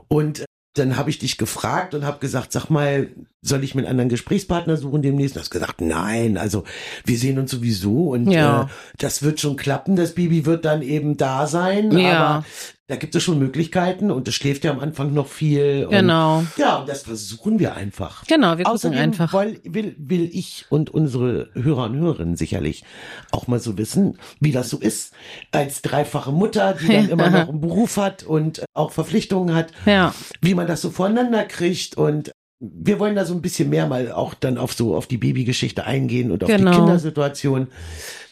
Und 0.08 0.42
äh, 0.42 0.46
dann 0.78 0.98
habe 0.98 1.10
ich 1.10 1.20
dich 1.20 1.38
gefragt 1.38 1.94
und 1.94 2.06
habe 2.06 2.20
gesagt, 2.20 2.52
sag 2.52 2.70
mal, 2.70 3.10
soll 3.48 3.64
ich 3.64 3.76
mir 3.76 3.82
einen 3.82 3.90
anderen 3.92 4.10
Gesprächspartner 4.10 4.78
suchen 4.78 5.02
demnächst? 5.02 5.36
Du 5.36 5.40
hast 5.40 5.50
gesagt, 5.50 5.82
nein, 5.82 6.38
also 6.38 6.64
wir 7.06 7.18
sehen 7.18 7.40
uns 7.40 7.52
sowieso 7.52 8.10
und 8.12 8.30
Ja. 8.32 8.64
äh, 8.64 8.66
das 9.00 9.24
wird 9.24 9.40
schon 9.40 9.56
klappen. 9.56 9.96
Das 9.96 10.14
Baby 10.16 10.46
wird 10.46 10.66
dann 10.66 10.82
eben 10.82 11.18
da 11.18 11.48
sein, 11.48 11.92
Ja. 11.98 12.18
aber 12.26 12.46
da 12.90 12.96
gibt 12.96 13.14
es 13.16 13.24
schon 13.24 13.38
Möglichkeiten 13.38 14.12
und 14.12 14.30
es 14.30 14.36
schläft 14.36 14.64
ja 14.64 14.72
am 14.72 14.80
Anfang 14.80 15.14
noch 15.14 15.28
viel. 15.28 15.86
Und, 15.86 15.92
Genau. 15.92 16.46
Ja, 16.56 16.78
und 16.78 16.88
das 16.88 17.04
versuchen 17.04 17.60
wir 17.60 17.76
einfach. 17.76 18.24
Genau, 18.28 18.58
wir 18.58 18.64
gucken 18.64 18.94
einfach. 18.94 19.34
Will, 19.34 19.60
will, 19.66 19.94
will 19.98 20.30
ich 20.32 20.66
und 20.70 20.90
unsere 20.90 21.50
Hörer 21.54 21.86
und 21.86 21.98
Hörerinnen 21.98 22.38
sicherlich 22.38 22.86
auch 23.32 23.48
mal 23.48 23.60
so 23.60 23.78
wissen, 23.78 24.18
wie 24.40 24.54
das 24.54 24.70
so 24.70 24.78
ist, 24.78 25.14
als 25.52 25.82
dreifache 25.82 26.32
Mutter, 26.32 26.78
die 26.82 26.88
dann 26.88 27.10
immer 27.10 27.30
noch 27.30 27.50
einen 27.50 27.60
Beruf 27.60 27.98
hat 27.98 28.24
und 28.24 28.64
auch 28.74 28.92
Verpflichtungen 28.92 29.54
hat, 29.54 29.68
Ja. 29.86 30.14
wie 30.42 30.54
man 30.56 30.66
das 30.68 30.82
so 30.82 30.90
voneinander 30.90 31.44
kriegt 31.44 31.98
und 31.98 32.32
wir 32.60 33.00
wollen 33.00 33.16
da 33.16 33.26
so 33.26 33.34
ein 33.34 33.42
bisschen 33.42 33.70
mehr 33.70 33.88
mal 33.88 34.12
auch 34.12 34.34
dann 34.34 34.58
auf 34.58 34.74
so 34.74 34.96
auf 34.96 35.08
die 35.08 35.18
Babygeschichte 35.18 35.84
eingehen 35.86 36.32
und 36.32 36.44
auf 36.44 36.50
Genau. 36.50 36.72
die 36.72 36.78
Kindersituation. 36.78 37.68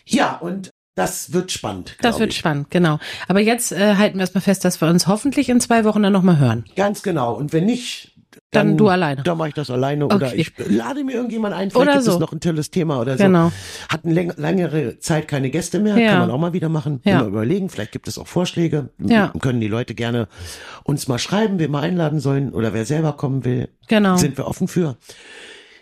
Ja, 0.05 0.37
und 0.37 0.71
das 0.95 1.33
wird 1.33 1.51
spannend. 1.51 1.97
Das 2.01 2.19
wird 2.19 2.31
ich. 2.31 2.37
spannend, 2.39 2.71
genau. 2.71 2.99
Aber 3.27 3.41
jetzt 3.41 3.71
äh, 3.73 3.95
halten 3.95 4.15
wir 4.17 4.21
erstmal 4.21 4.41
fest, 4.41 4.63
dass 4.63 4.79
wir 4.81 4.87
uns 4.87 5.07
hoffentlich 5.07 5.49
in 5.49 5.59
zwei 5.59 5.83
Wochen 5.83 6.01
dann 6.01 6.13
nochmal 6.13 6.39
hören. 6.39 6.63
Ganz 6.75 7.03
genau. 7.03 7.33
Und 7.33 7.51
wenn 7.53 7.65
nicht, 7.65 8.14
Dann 8.51 8.77
du 8.77 8.87
alleine. 8.87 9.21
Dann 9.23 9.37
mache 9.37 9.49
ich 9.49 9.53
das 9.53 9.69
alleine 9.69 10.05
oder 10.05 10.27
Okay. 10.27 10.35
ich 10.37 10.53
lade 10.57 11.03
mir 11.03 11.13
irgendjemand 11.13 11.53
ein. 11.53 11.71
Vielleicht 11.71 11.81
Oder 11.87 11.93
gibt 11.93 12.05
so. 12.05 12.13
es 12.13 12.19
noch 12.19 12.31
ein 12.31 12.39
tolles 12.39 12.71
Thema 12.71 13.01
oder 13.01 13.17
so. 13.17 13.23
Genau. 13.23 13.51
Hatten 13.89 14.11
läng 14.11 14.31
längere 14.37 14.99
Zeit 14.99 15.27
keine 15.27 15.49
Gäste 15.49 15.79
mehr. 15.79 15.97
Ja. 15.97 16.11
Kann 16.11 16.19
man 16.19 16.31
auch 16.31 16.37
mal 16.39 16.53
wieder 16.53 16.69
machen. 16.69 17.01
Ja. 17.03 17.19
Immer 17.19 17.27
überlegen. 17.27 17.69
Vielleicht 17.69 17.91
gibt 17.91 18.07
es 18.07 18.17
auch 18.17 18.27
Vorschläge. 18.27 18.89
Ja. 18.99 19.33
Können 19.41 19.59
die 19.59 19.67
Leute 19.67 19.93
gerne 19.93 20.27
uns 20.85 21.07
mal 21.09 21.19
schreiben, 21.19 21.59
wer 21.59 21.67
mal 21.69 21.81
einladen 21.83 22.19
sollen 22.21 22.53
oder 22.53 22.73
wer 22.73 22.85
selber 22.85 23.13
kommen 23.13 23.43
will. 23.43 23.67
Genau. 23.87 24.15
Sind 24.15 24.37
wir 24.37 24.47
offen 24.47 24.67
für. 24.69 24.95